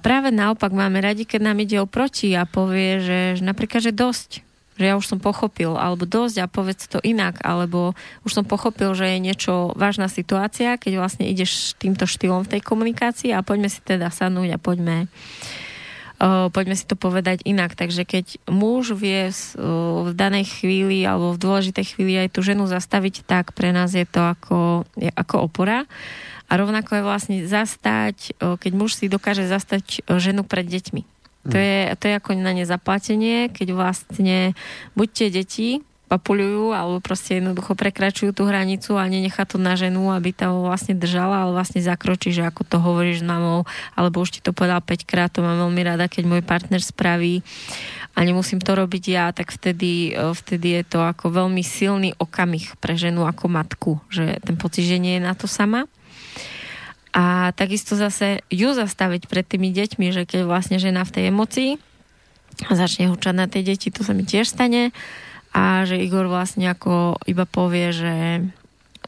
[0.00, 4.46] Práve naopak máme radi, keď nám ide oproti a povie, že, že napríklad, že dosť,
[4.78, 8.94] že ja už som pochopil, alebo dosť a povedz to inak, alebo už som pochopil,
[8.94, 13.66] že je niečo vážna situácia, keď vlastne ideš týmto štýlom v tej komunikácii a poďme
[13.66, 15.10] si teda sadnúť a poďme
[16.22, 17.74] uh, poďme si to povedať inak.
[17.74, 23.26] Takže keď muž vie v danej chvíli alebo v dôležitej chvíli aj tú ženu zastaviť,
[23.26, 25.90] tak pre nás je to ako, je ako opora.
[26.48, 31.02] A rovnako je vlastne zastať, keď muž si dokáže zastať ženu pred deťmi.
[31.48, 31.64] To Mm.
[31.64, 34.52] je, to je ako na nezaplatenie, keď vlastne
[34.98, 35.68] buď tie deti
[36.08, 40.96] papulujú alebo proste jednoducho prekračujú tú hranicu a nenechá to na ženu, aby to vlastne
[40.96, 44.80] držala, ale vlastne zakročí, že ako to hovoríš s mamou, alebo už ti to povedal
[44.80, 47.44] 5 krát, to mám veľmi rada, keď môj partner spraví
[48.16, 52.96] a nemusím to robiť ja, tak vtedy, vtedy je to ako veľmi silný okamih pre
[52.96, 55.84] ženu ako matku, že ten pocit, že nie je na to sama.
[57.16, 61.70] A takisto zase ju zastaviť pred tými deťmi, že keď vlastne žena v tej emocii
[62.68, 64.90] a začne hučať na tej deti, to sa mi tiež stane.
[65.56, 68.16] A že Igor vlastne ako iba povie, že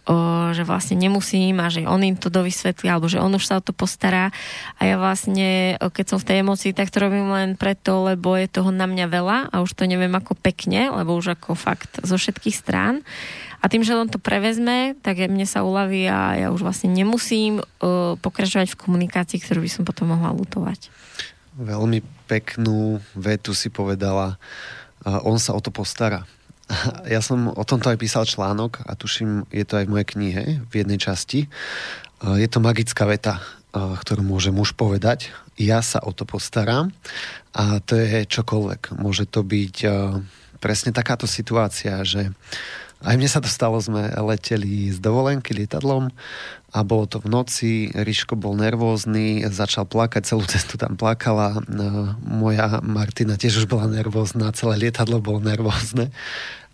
[0.08, 3.60] o, že vlastne nemusím a že on im to dovysvetlí alebo že on už sa
[3.60, 4.32] o to postará.
[4.80, 8.48] A ja vlastne, keď som v tej emocii, tak to robím len preto, lebo je
[8.48, 12.16] toho na mňa veľa a už to neviem ako pekne, lebo už ako fakt zo
[12.16, 13.04] všetkých strán
[13.60, 17.60] a tým, že on to prevezme, tak mne sa uľaví a ja už vlastne nemusím
[17.60, 20.88] o, pokračovať v komunikácii, ktorú by som potom mohla lutovať.
[21.60, 24.40] Veľmi peknú vetu si povedala.
[25.04, 26.24] A on sa o to postará.
[27.10, 30.42] Ja som o tomto aj písal článok a tuším, je to aj v mojej knihe
[30.64, 31.50] v jednej časti.
[32.24, 33.44] A Je to magická veta,
[33.76, 35.28] a, ktorú môže muž povedať.
[35.60, 36.96] Ja sa o to postaram
[37.52, 38.96] a to je čokoľvek.
[38.96, 39.76] Môže to byť
[40.60, 42.30] presne takáto situácia, že
[43.00, 46.12] aj mne sa to stalo, sme leteli z dovolenky lietadlom
[46.70, 52.14] a bolo to v noci, Ríško bol nervózny, začal plakať, celú cestu tam plakala, no,
[52.22, 56.12] moja Martina tiež už bola nervózna, celé lietadlo bolo nervózne,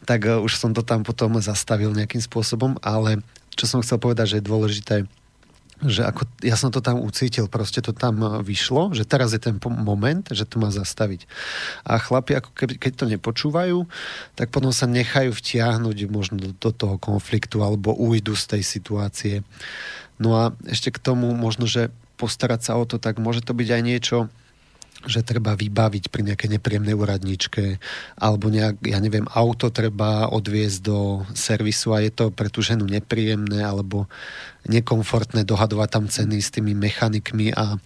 [0.04, 3.22] tak uh, už som to tam potom zastavil nejakým spôsobom, ale
[3.56, 4.96] čo som chcel povedať, že je dôležité,
[5.84, 9.60] že ako, ja som to tam ucítil, proste to tam vyšlo, že teraz je ten
[9.60, 11.28] moment, že to má zastaviť.
[11.84, 13.84] A chlapi, ako keby, keď to nepočúvajú,
[14.32, 19.34] tak potom sa nechajú vtiahnuť možno do, do toho konfliktu alebo ujdu z tej situácie.
[20.16, 23.68] No a ešte k tomu možno, že postarať sa o to, tak môže to byť
[23.68, 24.18] aj niečo,
[25.06, 27.78] že treba vybaviť pri nejakej nepríjemnej úradničke
[28.18, 32.84] alebo nejak, ja neviem, auto treba odviezť do servisu a je to pre tú ženu
[32.84, 34.10] nepríjemné alebo
[34.66, 37.78] nekomfortné dohadovať tam ceny s tými mechanikmi a,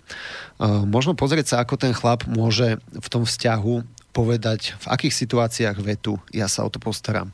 [0.58, 5.76] a možno pozrieť sa, ako ten chlap môže v tom vzťahu povedať, v akých situáciách
[5.84, 7.30] vetu ja sa o to postaram.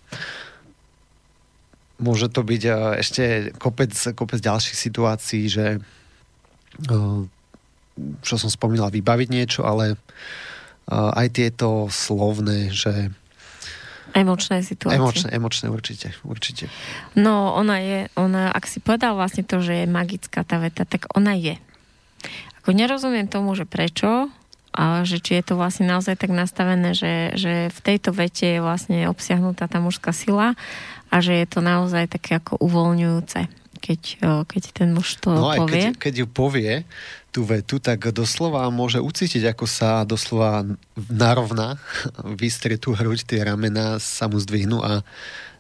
[1.96, 7.24] Môže to byť a, ešte kopec, kopec ďalších situácií, že a,
[8.20, 9.96] čo som spomínal, vybaviť niečo, ale
[10.86, 13.10] a, aj tieto slovné, že
[14.14, 14.96] Emočné situácie.
[14.96, 16.72] emočné, emočné určite, určite.
[17.12, 21.04] No, ona je, ona, ak si povedal vlastne to, že je magická tá veta, tak
[21.12, 21.60] ona je.
[22.64, 24.32] Ako nerozumiem tomu, že prečo,
[24.72, 28.64] ale že či je to vlastne naozaj tak nastavené, že, že v tejto vete je
[28.64, 30.56] vlastne obsiahnutá tá mužská sila
[31.12, 33.40] a že je to naozaj také ako uvoľňujúce,
[33.84, 35.82] keď, o, keď ten muž to No aj povie.
[35.92, 36.72] keď, keď ju povie,
[37.36, 40.64] tú vetu, tak doslova môže ucítiť, ako sa doslova
[40.96, 41.76] narovná,
[42.40, 45.04] vystrie tú hruď, tie ramená sa mu zdvihnú a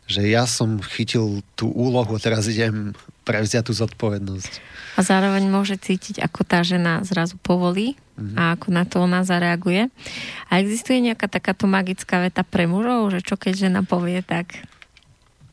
[0.06, 2.96] že ja som chytil tú úlohu, teraz idem
[3.26, 4.52] prevziať tú zodpovednosť.
[4.96, 8.32] A zároveň môže cítiť, ako tá žena zrazu povolí Mhm.
[8.32, 9.92] a ako na to ona zareaguje.
[10.48, 14.56] A existuje nejaká takáto magická veta pre mužov, že čo keď žena povie, tak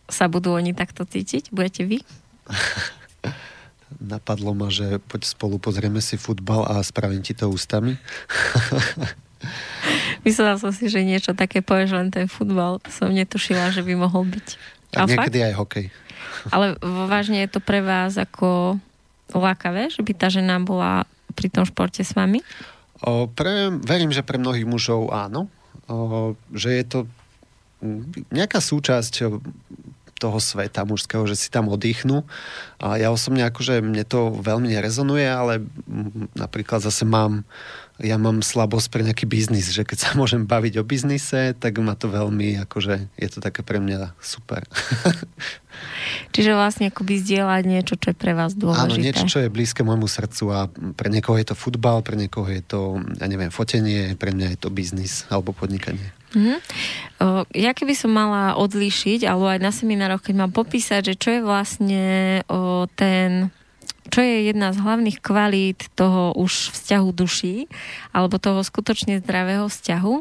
[0.08, 1.52] sa budú oni takto cítiť?
[1.52, 2.00] Budete vy?
[4.00, 8.00] Napadlo ma, že poď spolu pozrieme si futbal a spravím ti to ústami.
[10.26, 12.80] Myslela som si, že niečo také povieš len ten futbal.
[12.88, 14.48] Som netušila, že by mohol byť.
[14.96, 15.12] A fakt?
[15.12, 15.86] niekedy aj hokej.
[16.50, 16.80] Ale
[17.12, 18.80] vážne je to pre vás ako
[19.34, 21.04] lákavé, že by tá žena bola
[21.34, 22.40] pri tom športe s vami?
[23.04, 25.50] O, pre, verím, že pre mnohých mužov áno.
[25.90, 27.00] O, že je to
[28.32, 29.28] nejaká súčasť
[30.24, 32.24] toho sveta mužského, že si tam oddychnú.
[32.80, 35.60] A ja osobne akože mne to veľmi nerezonuje, ale
[36.40, 37.44] napríklad zase mám
[38.02, 41.94] ja mám slabosť pre nejaký biznis, že keď sa môžem baviť o biznise, tak ma
[41.94, 44.66] to veľmi, akože je to také pre mňa super.
[46.34, 48.94] Čiže vlastne akoby zdieľať niečo, čo je pre vás dôležité.
[48.94, 50.60] Áno, niečo, čo je blízke môjmu srdcu a
[50.94, 54.60] pre niekoho je to futbal, pre niekoho je to, ja neviem, fotenie, pre mňa je
[54.62, 56.14] to biznis alebo podnikanie.
[56.34, 56.56] Mhm.
[57.22, 61.30] O, ja keby som mala odlíšiť, alebo aj na seminároch, keď mám popísať, že čo
[61.38, 62.06] je vlastne
[62.50, 63.54] o, ten
[64.12, 67.72] čo je jedna z hlavných kvalít toho už vzťahu duší,
[68.12, 70.14] alebo toho skutočne zdravého vzťahu,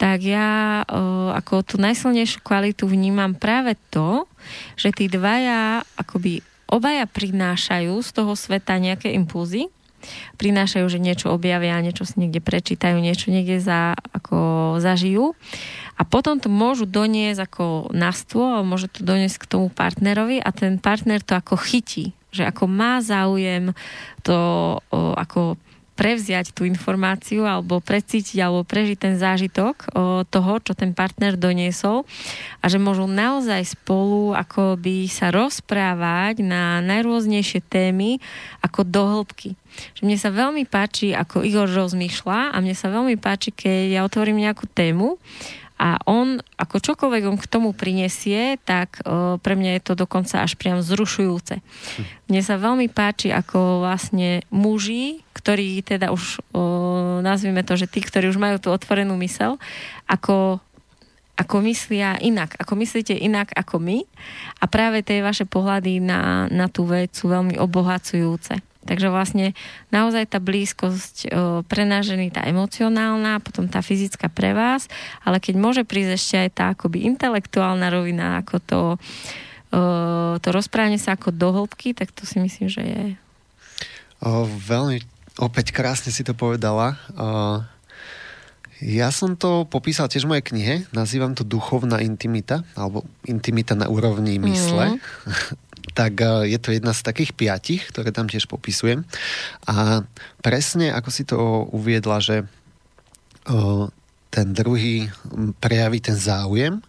[0.00, 4.24] tak ja o, ako tú najsilnejšiu kvalitu vnímam práve to,
[4.78, 6.40] že tí dvaja akoby
[6.72, 9.68] obaja prinášajú z toho sveta nejaké impulzy,
[10.40, 14.38] prinášajú, že niečo objavia, niečo si niekde prečítajú, niečo niekde za, ako
[14.80, 15.36] zažijú.
[16.00, 20.48] A potom to môžu doniesť ako na stôl, môže to doniesť k tomu partnerovi a
[20.56, 23.74] ten partner to ako chytí že ako má záujem
[24.22, 24.38] to
[24.90, 25.58] o, ako
[26.00, 32.08] prevziať tú informáciu alebo precítiť alebo prežiť ten zážitok o, toho, čo ten partner doniesol
[32.64, 38.16] a že môžu naozaj spolu akoby sa rozprávať na najrôznejšie témy
[38.64, 39.60] ako do hĺbky.
[40.00, 44.00] Že mne sa veľmi páči, ako Igor rozmýšľa a mne sa veľmi páči, keď ja
[44.08, 45.20] otvorím nejakú tému
[45.80, 50.44] a on, ako čokoľvek on k tomu prinesie, tak o, pre mňa je to dokonca
[50.44, 51.64] až priam zrušujúce.
[52.28, 56.60] Mne sa veľmi páči, ako vlastne muži, ktorí teda už, o,
[57.24, 59.56] nazvime to, že tí, ktorí už majú tú otvorenú mysel,
[60.04, 60.60] ako
[61.40, 64.04] ako myslia inak, ako myslíte inak ako my
[64.60, 68.60] a práve tie vaše pohľady na, na tú vec sú veľmi obohacujúce.
[68.80, 69.52] Takže vlastne
[69.92, 71.28] naozaj tá blízkosť
[71.68, 74.88] pre nás ženy, tá emocionálna, potom tá fyzická pre vás,
[75.20, 78.80] ale keď môže prísť ešte aj tá akoby intelektuálna rovina, ako to,
[80.40, 83.04] to rozprávanie sa ako do hĺbky, tak to si myslím, že je...
[84.24, 85.04] O, veľmi,
[85.36, 86.96] opäť krásne si to povedala.
[87.12, 87.60] O,
[88.80, 93.92] ja som to popísal tiež v mojej knihe, nazývam to duchovná intimita, alebo intimita na
[93.92, 94.96] úrovni mysle.
[94.96, 95.00] Mm.
[96.00, 99.04] tak e, je to jedna z takých piatich, ktoré tam tiež popisujem.
[99.68, 100.04] A
[100.40, 102.46] presne ako si to uviedla, že e,
[104.30, 105.10] ten druhý
[105.58, 106.80] prejaví ten záujem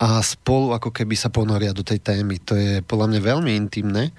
[0.00, 2.40] a spolu ako keby sa ponoria do tej témy.
[2.48, 4.16] To je podľa mňa veľmi intimné.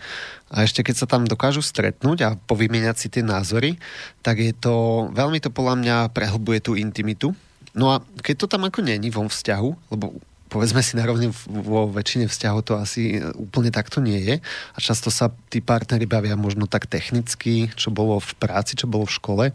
[0.53, 3.81] A ešte keď sa tam dokážu stretnúť a povymieňať si tie názory,
[4.21, 7.33] tak je to, veľmi to podľa mňa prehlbuje tú intimitu.
[7.73, 10.21] No a keď to tam ako není vo vzťahu, lebo
[10.51, 14.35] povedzme si narovne vo väčšine vzťahov to asi úplne takto nie je
[14.75, 19.07] a často sa tí partnery bavia možno tak technicky, čo bolo v práci, čo bolo
[19.07, 19.45] v škole.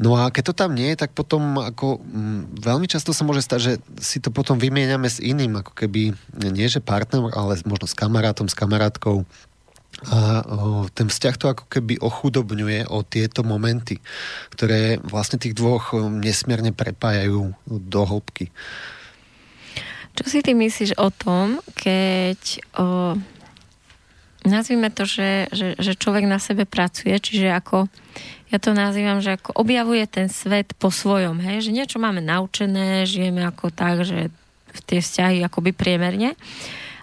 [0.00, 3.44] No a keď to tam nie je, tak potom ako mm, veľmi často sa môže
[3.44, 7.86] stať, že si to potom vymieňame s iným, ako keby nie že partner, ale možno
[7.86, 9.28] s kamarátom, s kamarátkou.
[10.08, 14.00] A o, ten vzťah to ako keby ochudobňuje o tieto momenty,
[14.50, 18.48] ktoré vlastne tých dvoch nesmierne prepájajú do hĺbky.
[20.12, 22.40] Čo si ty myslíš o tom, keď
[22.76, 23.16] o,
[24.44, 27.86] nazvime to, že, že, že človek na sebe pracuje, čiže ako
[28.52, 33.08] ja to nazývam, že ako objavuje ten svet po svojom, hej, že niečo máme naučené,
[33.08, 34.28] žijeme ako tak, že
[34.72, 36.36] v tie vzťahy akoby priemerne.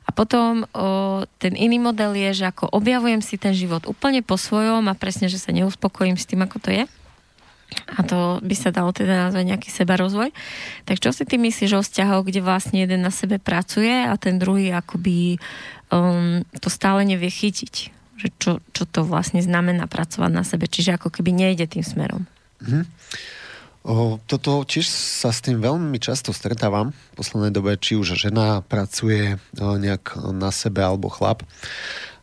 [0.05, 4.41] A potom o, ten iný model je, že ako objavujem si ten život úplne po
[4.41, 6.83] svojom a presne, že sa neuspokojím s tým, ako to je
[7.69, 10.33] a to by sa dalo teda nazvať nejaký sebarozvoj.
[10.89, 14.41] Tak čo si ty myslíš o vzťahoch, kde vlastne jeden na sebe pracuje a ten
[14.41, 15.37] druhý akoby
[15.93, 17.75] um, to stále nevie chytiť?
[18.19, 20.67] Že čo, čo to vlastne znamená pracovať na sebe?
[20.67, 22.27] Čiže ako keby nejde tým smerom.
[22.59, 22.83] Mm-hmm.
[23.79, 28.59] O, toto tiež sa s tým veľmi často stretávam v poslednej dobe, či už žena
[28.59, 31.47] pracuje o, nejak na sebe alebo chlap.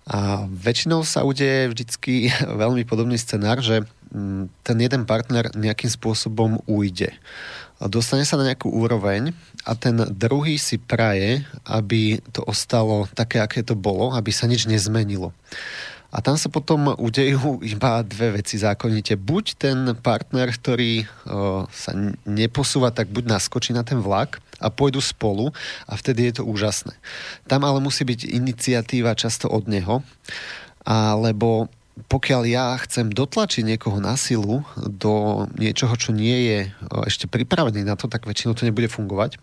[0.07, 2.31] A väčšinou sa udeje vždycky
[2.63, 3.83] veľmi podobný scenár, že
[4.15, 7.11] mm, ten jeden partner nejakým spôsobom ujde.
[7.77, 9.37] Dostane sa na nejakú úroveň
[9.69, 14.65] a ten druhý si praje, aby to ostalo také, aké to bolo, aby sa nič
[14.65, 15.37] nezmenilo.
[16.17, 19.21] A tam sa potom udejú iba dve veci zákonite.
[19.21, 21.93] Buď ten partner, ktorý o, sa
[22.25, 25.53] neposúva, tak buď naskočí na ten vlak a pôjdu spolu
[25.85, 26.97] a vtedy je to úžasné.
[27.45, 30.01] Tam ale musí byť iniciatíva často od neho,
[30.89, 31.69] alebo
[32.09, 36.59] pokiaľ ja chcem dotlačiť niekoho na silu do niečoho, čo nie je
[37.05, 39.37] ešte pripravený na to, tak väčšinou to nebude fungovať.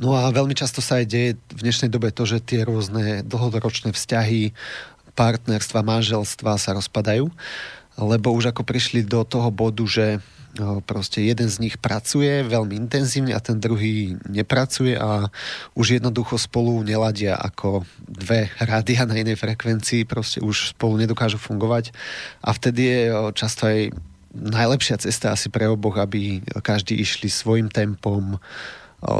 [0.00, 3.92] No a veľmi často sa aj deje v dnešnej dobe to, že tie rôzne dlhodoročné
[3.92, 4.56] vzťahy
[5.20, 7.28] partnerstva, manželstva sa rozpadajú,
[8.00, 10.24] lebo už ako prišli do toho bodu, že
[10.88, 15.30] proste jeden z nich pracuje veľmi intenzívne a ten druhý nepracuje a
[15.78, 21.92] už jednoducho spolu neladia ako dve rádia na inej frekvencii, proste už spolu nedokážu fungovať
[22.42, 23.00] a vtedy je
[23.36, 23.92] často aj
[24.34, 28.40] najlepšia cesta asi pre oboch, aby každý išli svojim tempom,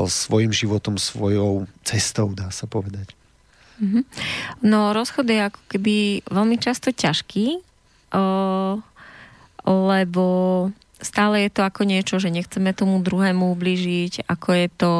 [0.09, 3.20] svojim životom, svojou cestou, dá sa povedať.
[3.81, 4.03] Mm-hmm.
[4.69, 7.65] No rozchod je ako keby veľmi často ťažký,
[8.13, 8.25] o,
[9.65, 10.27] lebo
[11.01, 14.93] stále je to ako niečo, že nechceme tomu druhému ubližiť, ako je to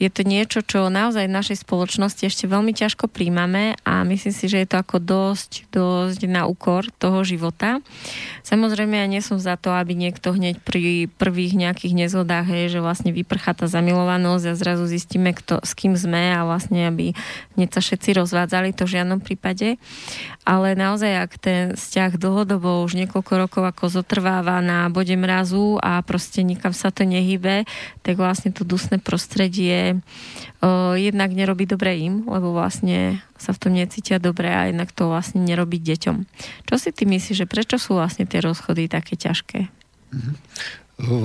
[0.00, 4.48] je to niečo, čo naozaj v našej spoločnosti ešte veľmi ťažko príjmame a myslím si,
[4.48, 7.84] že je to ako dosť, dosť na úkor toho života.
[8.40, 12.80] Samozrejme, ja nie som za to, aby niekto hneď pri prvých nejakých nezhodách, hej, že
[12.80, 17.12] vlastne vyprchá tá zamilovanosť a zrazu zistíme, kto, s kým sme a vlastne, aby
[17.60, 19.76] hneď sa všetci rozvádzali, to v žiadnom prípade.
[20.48, 26.00] Ale naozaj, ak ten vzťah dlhodobo už niekoľko rokov ako zotrváva na bode mrazu a
[26.00, 27.68] proste nikam sa to nehybe,
[28.00, 29.89] tak vlastne to dusné prostredie
[30.62, 35.10] o, jednak nerobí dobre im, lebo vlastne sa v tom necítia dobre a jednak to
[35.10, 36.16] vlastne nerobí deťom.
[36.70, 39.66] Čo si ty myslíš, že prečo sú vlastne tie rozchody také ťažké?
[40.14, 40.34] Mm-hmm.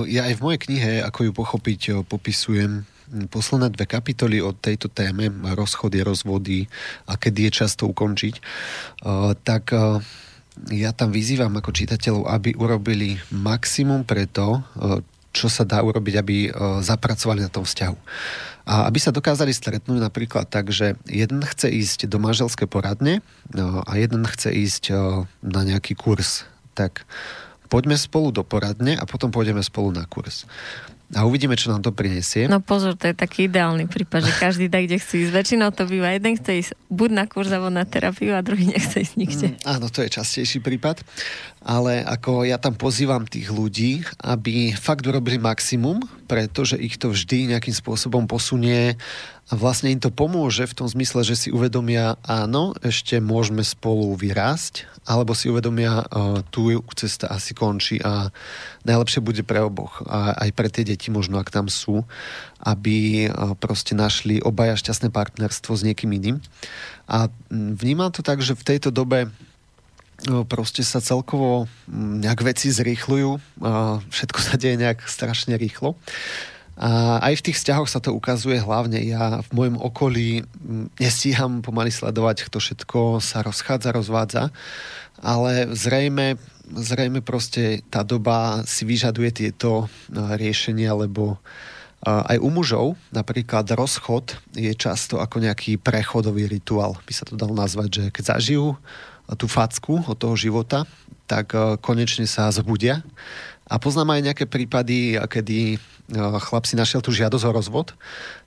[0.08, 2.88] Ja aj v mojej knihe, ako ju pochopiť, popisujem
[3.30, 6.66] posledné dve kapitoly o tejto téme, rozchody, rozvody
[7.06, 8.40] a kedy je čas to ukončiť,
[9.46, 9.70] tak
[10.72, 14.64] ja tam vyzývam ako čitateľov, aby urobili maximum preto,
[15.30, 16.48] čo sa dá urobiť, aby
[16.80, 17.96] zapracovali na tom vzťahu.
[18.66, 23.22] A aby sa dokázali stretnúť napríklad tak, že jeden chce ísť do manželskej poradne
[23.56, 24.84] a jeden chce ísť
[25.38, 26.42] na nejaký kurz.
[26.74, 27.06] Tak
[27.70, 30.50] poďme spolu do poradne a potom pôjdeme spolu na kurz
[31.14, 32.50] a uvidíme, čo nám to prinesie.
[32.50, 35.30] No pozor, to je taký ideálny prípad, že každý dá, kde chce ísť.
[35.30, 39.06] Väčšinou to býva, jeden chce ísť buď na kurz alebo na terapiu a druhý nechce
[39.06, 39.48] ísť nikde.
[39.54, 41.06] Mm, áno, to je častejší prípad,
[41.66, 45.98] ale ako ja tam pozývam tých ľudí, aby fakt urobili maximum,
[46.30, 48.94] pretože ich to vždy nejakým spôsobom posunie
[49.50, 54.14] a vlastne im to pomôže v tom zmysle, že si uvedomia, áno, ešte môžeme spolu
[54.14, 58.30] vyrásť, alebo si uvedomia, uh, tu cesta asi končí a
[58.82, 60.02] najlepšie bude pre oboch.
[60.06, 62.02] A aj pre tie deti možno, ak tam sú,
[62.62, 66.42] aby uh, proste našli obaja šťastné partnerstvo s niekým iným.
[67.06, 69.30] A vnímam to tak, že v tejto dobe
[70.48, 73.60] proste sa celkovo nejak veci zrýchľujú,
[74.08, 75.94] všetko sa deje nejak strašne rýchlo.
[76.76, 79.00] A aj v tých vzťahoch sa to ukazuje hlavne.
[79.00, 84.52] Ja v mojom okolí mm, nestíham pomaly sledovať, kto všetko sa rozchádza, rozvádza,
[85.24, 86.36] ale zrejme,
[86.68, 91.40] zrejme proste tá doba si vyžaduje tieto riešenia, lebo
[92.04, 97.00] aj u mužov napríklad rozchod je často ako nejaký prechodový rituál.
[97.08, 98.76] By sa to dalo nazvať, že keď zažijú
[99.34, 100.86] tú facku od toho života,
[101.26, 101.50] tak
[101.82, 103.02] konečne sa zbudia.
[103.66, 105.82] A poznám aj nejaké prípady, kedy
[106.38, 107.98] chlap si našiel tú žiadosť o rozvod,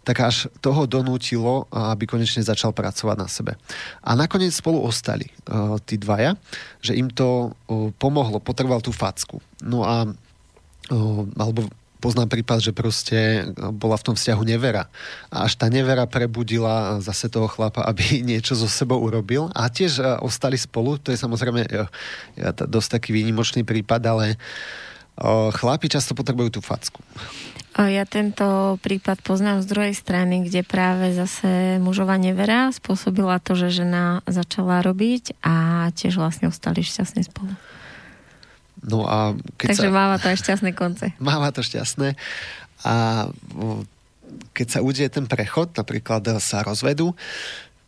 [0.07, 3.59] tak až toho donútilo, aby konečne začal pracovať na sebe.
[3.99, 5.27] A nakoniec spolu ostali
[5.83, 6.39] tí dvaja,
[6.79, 7.51] že im to
[7.99, 9.43] pomohlo, potreboval tú facku.
[9.59, 10.07] No a
[11.35, 11.67] alebo
[11.99, 14.87] poznám prípad, že proste bola v tom vzťahu nevera.
[15.29, 19.51] A až tá nevera prebudila zase toho chlapa, aby niečo so sebou urobil.
[19.53, 21.67] A tiež ostali spolu, to je samozrejme
[22.65, 24.25] dosť taký výnimočný prípad, ale
[25.51, 27.03] chlapi často potrebujú tú facku.
[27.79, 33.83] Ja tento prípad poznám z druhej strany, kde práve zase mužova nevera spôsobila to, že
[33.83, 37.53] žena začala robiť a tiež vlastne ostali šťastní spolu.
[38.83, 39.95] No a keď Takže sa...
[39.95, 41.05] máva to aj šťastné konce.
[41.19, 42.15] Máva to šťastné.
[42.87, 42.93] A
[44.55, 47.11] keď sa udie ten prechod, napríklad sa rozvedú,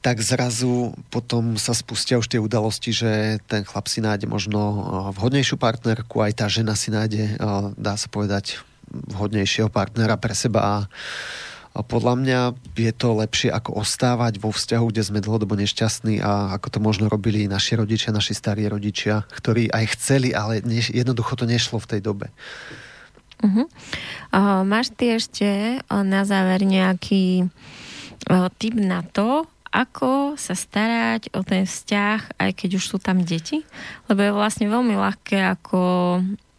[0.02, 4.60] tak zrazu potom sa spustia už tie udalosti, že ten chlap si nájde možno
[5.14, 7.38] vhodnejšiu partnerku, aj tá žena si nájde,
[7.78, 8.58] dá sa povedať,
[8.90, 10.76] vhodnejšieho partnera pre seba a
[11.80, 12.40] podľa mňa
[12.76, 17.08] je to lepšie ako ostávať vo vzťahu, kde sme dlhodobo nešťastní a ako to možno
[17.08, 21.90] robili naši rodičia, naši starí rodičia, ktorí aj chceli, ale neš- jednoducho to nešlo v
[21.96, 22.28] tej dobe.
[23.42, 23.66] Uh-huh.
[24.36, 27.48] Uh, máš ty ešte na záver nejaký
[28.28, 33.24] uh, tip na to, ako sa starať o ten vzťah, aj keď už sú tam
[33.24, 33.64] deti.
[34.12, 35.80] Lebo je vlastne veľmi ľahké ako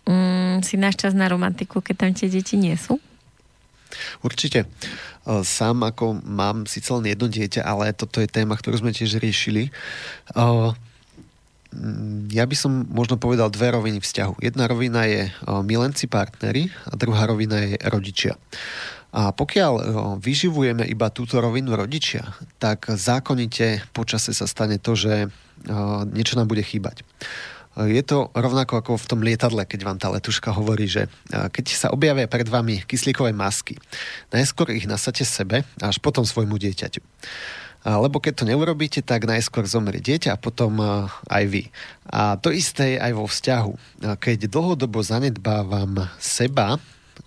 [0.08, 2.96] um, si náš čas na romantiku, keď tam tie deti nie sú.
[4.24, 4.66] Určite.
[5.26, 9.70] Sám ako mám síce len jedno dieťa, ale toto je téma, ktorú sme tiež riešili.
[12.28, 14.44] Ja by som možno povedal dve roviny vzťahu.
[14.44, 15.32] Jedna rovina je
[15.64, 18.36] milenci partnery a druhá rovina je rodičia.
[19.12, 19.72] A pokiaľ
[20.20, 25.28] vyživujeme iba túto rovinu rodičia, tak zákonite počase sa stane to, že
[26.12, 27.04] niečo nám bude chýbať.
[27.72, 31.88] Je to rovnako ako v tom lietadle, keď vám tá letuška hovorí, že keď sa
[31.88, 33.80] objavia pred vami kyslíkové masky,
[34.28, 37.00] najskôr ich nasáte sebe a až potom svojmu dieťaťu.
[37.82, 40.78] Lebo keď to neurobíte, tak najskôr zomrie dieťa a potom
[41.26, 41.72] aj vy.
[42.12, 43.72] A to isté je aj vo vzťahu.
[44.20, 46.76] Keď dlhodobo zanedbávam seba,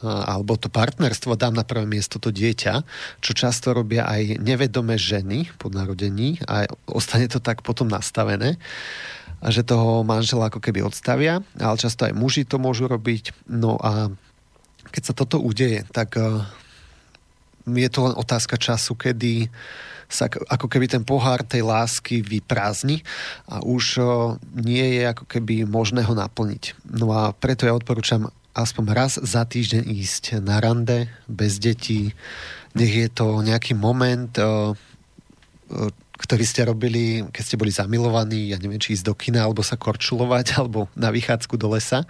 [0.06, 2.86] alebo to partnerstvo dám na prvé miesto to dieťa,
[3.20, 8.62] čo často robia aj nevedomé ženy po narodení a ostane to tak potom nastavené
[9.44, 13.34] že toho manžela ako keby odstavia, ale často aj muži to môžu robiť.
[13.50, 14.14] No a
[14.94, 16.16] keď sa toto udeje, tak
[17.66, 19.50] je to len otázka času, kedy
[20.06, 23.02] sa ako keby ten pohár tej lásky vyprázdni
[23.50, 23.98] a už
[24.54, 26.78] nie je ako keby možné ho naplniť.
[26.86, 32.14] No a preto ja odporúčam aspoň raz za týždeň ísť na rande bez detí.
[32.78, 34.32] Nech je to nejaký moment,
[36.26, 39.78] ktorý ste robili, keď ste boli zamilovaní, ja neviem, či ísť do kina, alebo sa
[39.78, 42.10] korčulovať, alebo na vychádzku do lesa.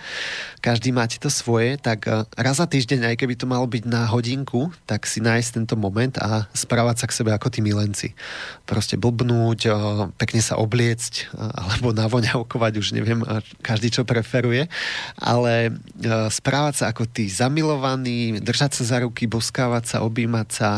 [0.63, 4.07] Každý máte to svoje, tak e, raz za týždeň, aj keby to malo byť na
[4.07, 8.15] hodinku, tak si nájsť tento moment a správať sa k sebe ako tí milenci.
[8.63, 9.71] Proste blbnúť, e,
[10.15, 13.19] pekne sa obliecť, e, alebo navoňavkovať, už neviem,
[13.59, 14.71] každý čo preferuje,
[15.19, 15.75] ale
[16.31, 20.69] správať sa ako tí zamilovaní, držať sa za ruky, boskávať sa, objímať sa,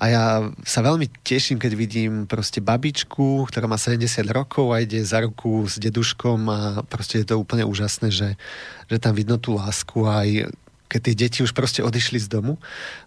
[0.00, 0.24] a ja
[0.64, 5.68] sa veľmi teším, keď vidím proste babičku, ktorá má 70 rokov a ide za ruku
[5.68, 6.58] s deduškom a
[6.88, 8.40] proste je to úplne úžasné, že,
[8.88, 10.48] že tam vidno tú lásku aj
[10.90, 12.58] keď tie deti už proste odišli z domu,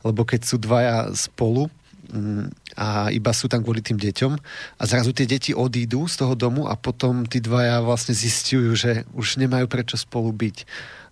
[0.08, 1.68] lebo keď sú dvaja spolu,
[2.16, 2.48] mm,
[2.80, 4.34] a iba sú tam kvôli tým deťom
[4.80, 9.04] a zrazu tie deti odídu z toho domu a potom tí dvaja vlastne zistujú, že
[9.12, 10.64] už nemajú prečo spolu byť.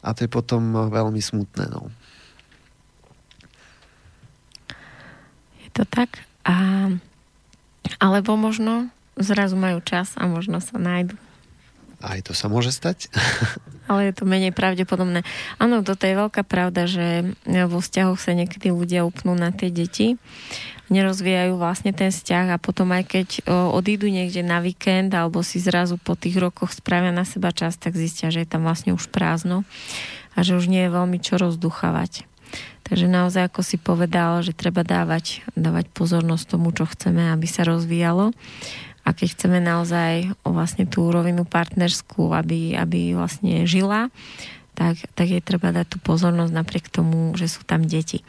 [0.01, 1.69] A to je potom veľmi smutné.
[1.69, 1.93] No.
[5.73, 6.23] To tak.
[6.43, 6.87] A,
[7.97, 8.89] alebo možno
[9.19, 11.15] zrazu majú čas a možno sa nájdu.
[12.01, 13.13] Aj to sa môže stať.
[13.91, 15.21] Ale je to menej pravdepodobné.
[15.61, 20.15] Áno, toto je veľká pravda, že vo vzťahoch sa niekedy ľudia upnú na tie deti,
[20.87, 25.95] nerozvíjajú vlastne ten vzťah a potom aj keď odídu niekde na víkend alebo si zrazu
[25.95, 29.67] po tých rokoch spravia na seba čas, tak zistia, že je tam vlastne už prázdno
[30.35, 32.30] a že už nie je veľmi čo rozduchávať.
[32.91, 37.63] Takže naozaj, ako si povedal, že treba dávať, dávať pozornosť tomu, čo chceme, aby sa
[37.63, 38.35] rozvíjalo.
[39.07, 44.11] A keď chceme naozaj o vlastne tú rovinu partnerskú, aby, aby vlastne žila,
[44.75, 48.27] tak, tak je treba dať tú pozornosť napriek tomu, že sú tam deti.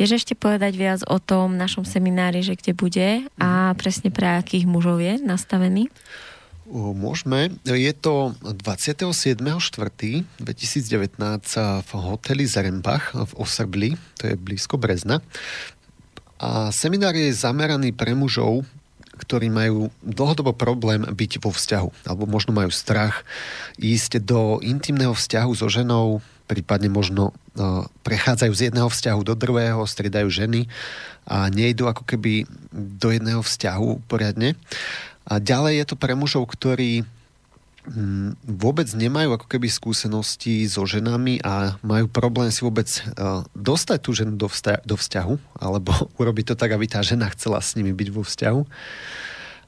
[0.00, 4.64] Vieš ešte povedať viac o tom našom seminári, že kde bude a presne pre akých
[4.64, 5.92] mužov je nastavený?
[6.70, 7.50] Môžeme.
[7.66, 10.38] Je to 27.4.2019
[11.82, 15.18] v hoteli Zerembach v Osrbli, to je blízko Brezna.
[16.38, 18.62] A seminár je zameraný pre mužov,
[19.18, 23.26] ktorí majú dlhodobo problém byť vo vzťahu, alebo možno majú strach
[23.76, 29.82] ísť do intimného vzťahu so ženou, prípadne možno uh, prechádzajú z jedného vzťahu do druhého,
[29.84, 30.70] striedajú ženy
[31.28, 34.56] a nejdu ako keby do jedného vzťahu poriadne.
[35.28, 37.04] A ďalej je to pre mužov, ktorí
[37.86, 43.00] mm, vôbec nemajú ako keby skúsenosti so ženami a majú problém si vôbec e,
[43.52, 44.48] dostať tú ženu do,
[44.96, 48.60] vzťahu, alebo urobiť to tak, aby tá žena chcela s nimi byť vo vzťahu.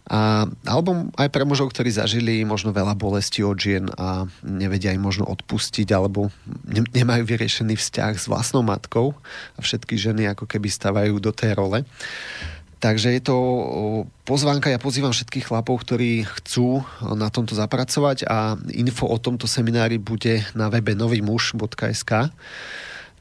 [0.03, 4.99] A, alebo aj pre mužov, ktorí zažili možno veľa bolesti od žien a nevedia im
[4.99, 6.35] možno odpustiť alebo
[6.67, 9.15] ne, nemajú vyriešený vzťah s vlastnou matkou
[9.55, 11.87] a všetky ženy ako keby stavajú do tej role.
[12.83, 13.37] Takže je to
[14.27, 16.83] pozvánka, ja pozývam všetkých chlapov, ktorí chcú
[17.15, 22.11] na tomto zapracovať a info o tomto seminári bude na webe novymuž.sk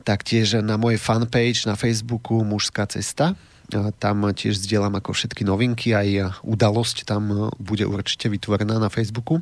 [0.01, 3.37] taktiež na mojej fanpage na Facebooku Mužská cesta.
[4.01, 9.39] Tam tiež zdieľam ako všetky novinky, aj udalosť tam bude určite vytvorená na Facebooku.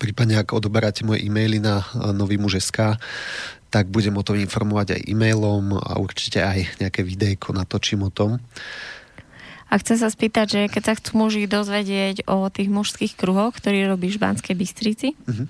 [0.00, 2.96] Prípadne, ak odoberáte moje e-maily na novymuž.sk,
[3.70, 8.42] tak budem o tom informovať aj e-mailom a určite aj nejaké videjko natočím o tom.
[9.70, 13.86] A chcem sa spýtať, že keď sa chcú muži dozvedieť o tých mužských kruhoch, ktorý
[13.86, 15.14] robíš v Banskej Bystrici?
[15.14, 15.46] Uh-huh.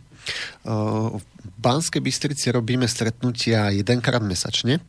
[1.17, 1.25] v
[1.57, 4.85] Banskej Bystrici robíme stretnutia jedenkrát mesačne,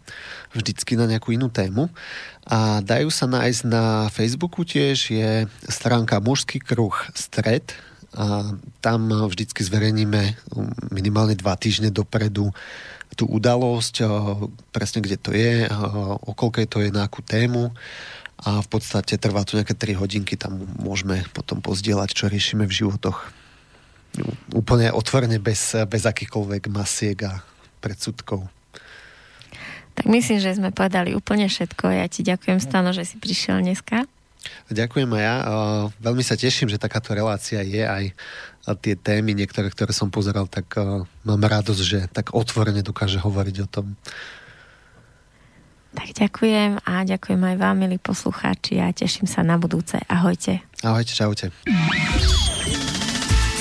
[0.52, 1.88] vždycky na nejakú inú tému.
[2.44, 7.72] A dajú sa nájsť na Facebooku tiež, je stránka Mužský kruh stred,
[8.12, 8.52] a
[8.84, 10.36] tam vždycky zverejníme
[10.92, 12.52] minimálne dva týždne dopredu
[13.16, 14.04] tú udalosť,
[14.76, 15.68] presne kde to je,
[16.20, 16.32] o
[16.68, 17.72] to je, na akú tému
[18.42, 22.74] a v podstate trvá to nejaké 3 hodinky, tam môžeme potom pozdieľať, čo riešime v
[22.74, 23.30] životoch.
[24.52, 27.46] Úplne otvorene, bez, bez akýchkoľvek masiek a
[27.80, 28.50] predsudkov.
[29.94, 31.92] Tak myslím, že sme povedali úplne všetko.
[31.94, 34.10] Ja ti ďakujem, Stano, že si prišiel dneska.
[34.74, 35.36] Ďakujem aj ja.
[36.02, 38.10] Veľmi sa teším, že takáto relácia je aj
[38.82, 40.66] tie témy, niektoré, ktoré som pozeral, tak
[41.22, 43.94] mám radosť, že tak otvorene dokáže hovoriť o tom.
[45.92, 50.00] Tak ďakujem a ďakujem aj vám, milí poslucháči a teším sa na budúce.
[50.08, 50.64] Ahojte.
[50.82, 51.52] Ahojte, čaute.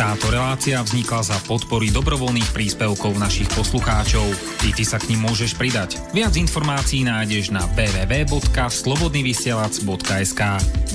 [0.01, 4.25] Táto relácia vznikla za podpory dobrovoľných príspevkov našich poslucháčov.
[4.65, 6.01] I ty sa k ním môžeš pridať.
[6.17, 10.41] Viac informácií nájdeš na www.slobodnyvysielac.sk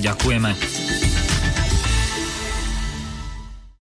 [0.02, 0.50] Ďakujeme.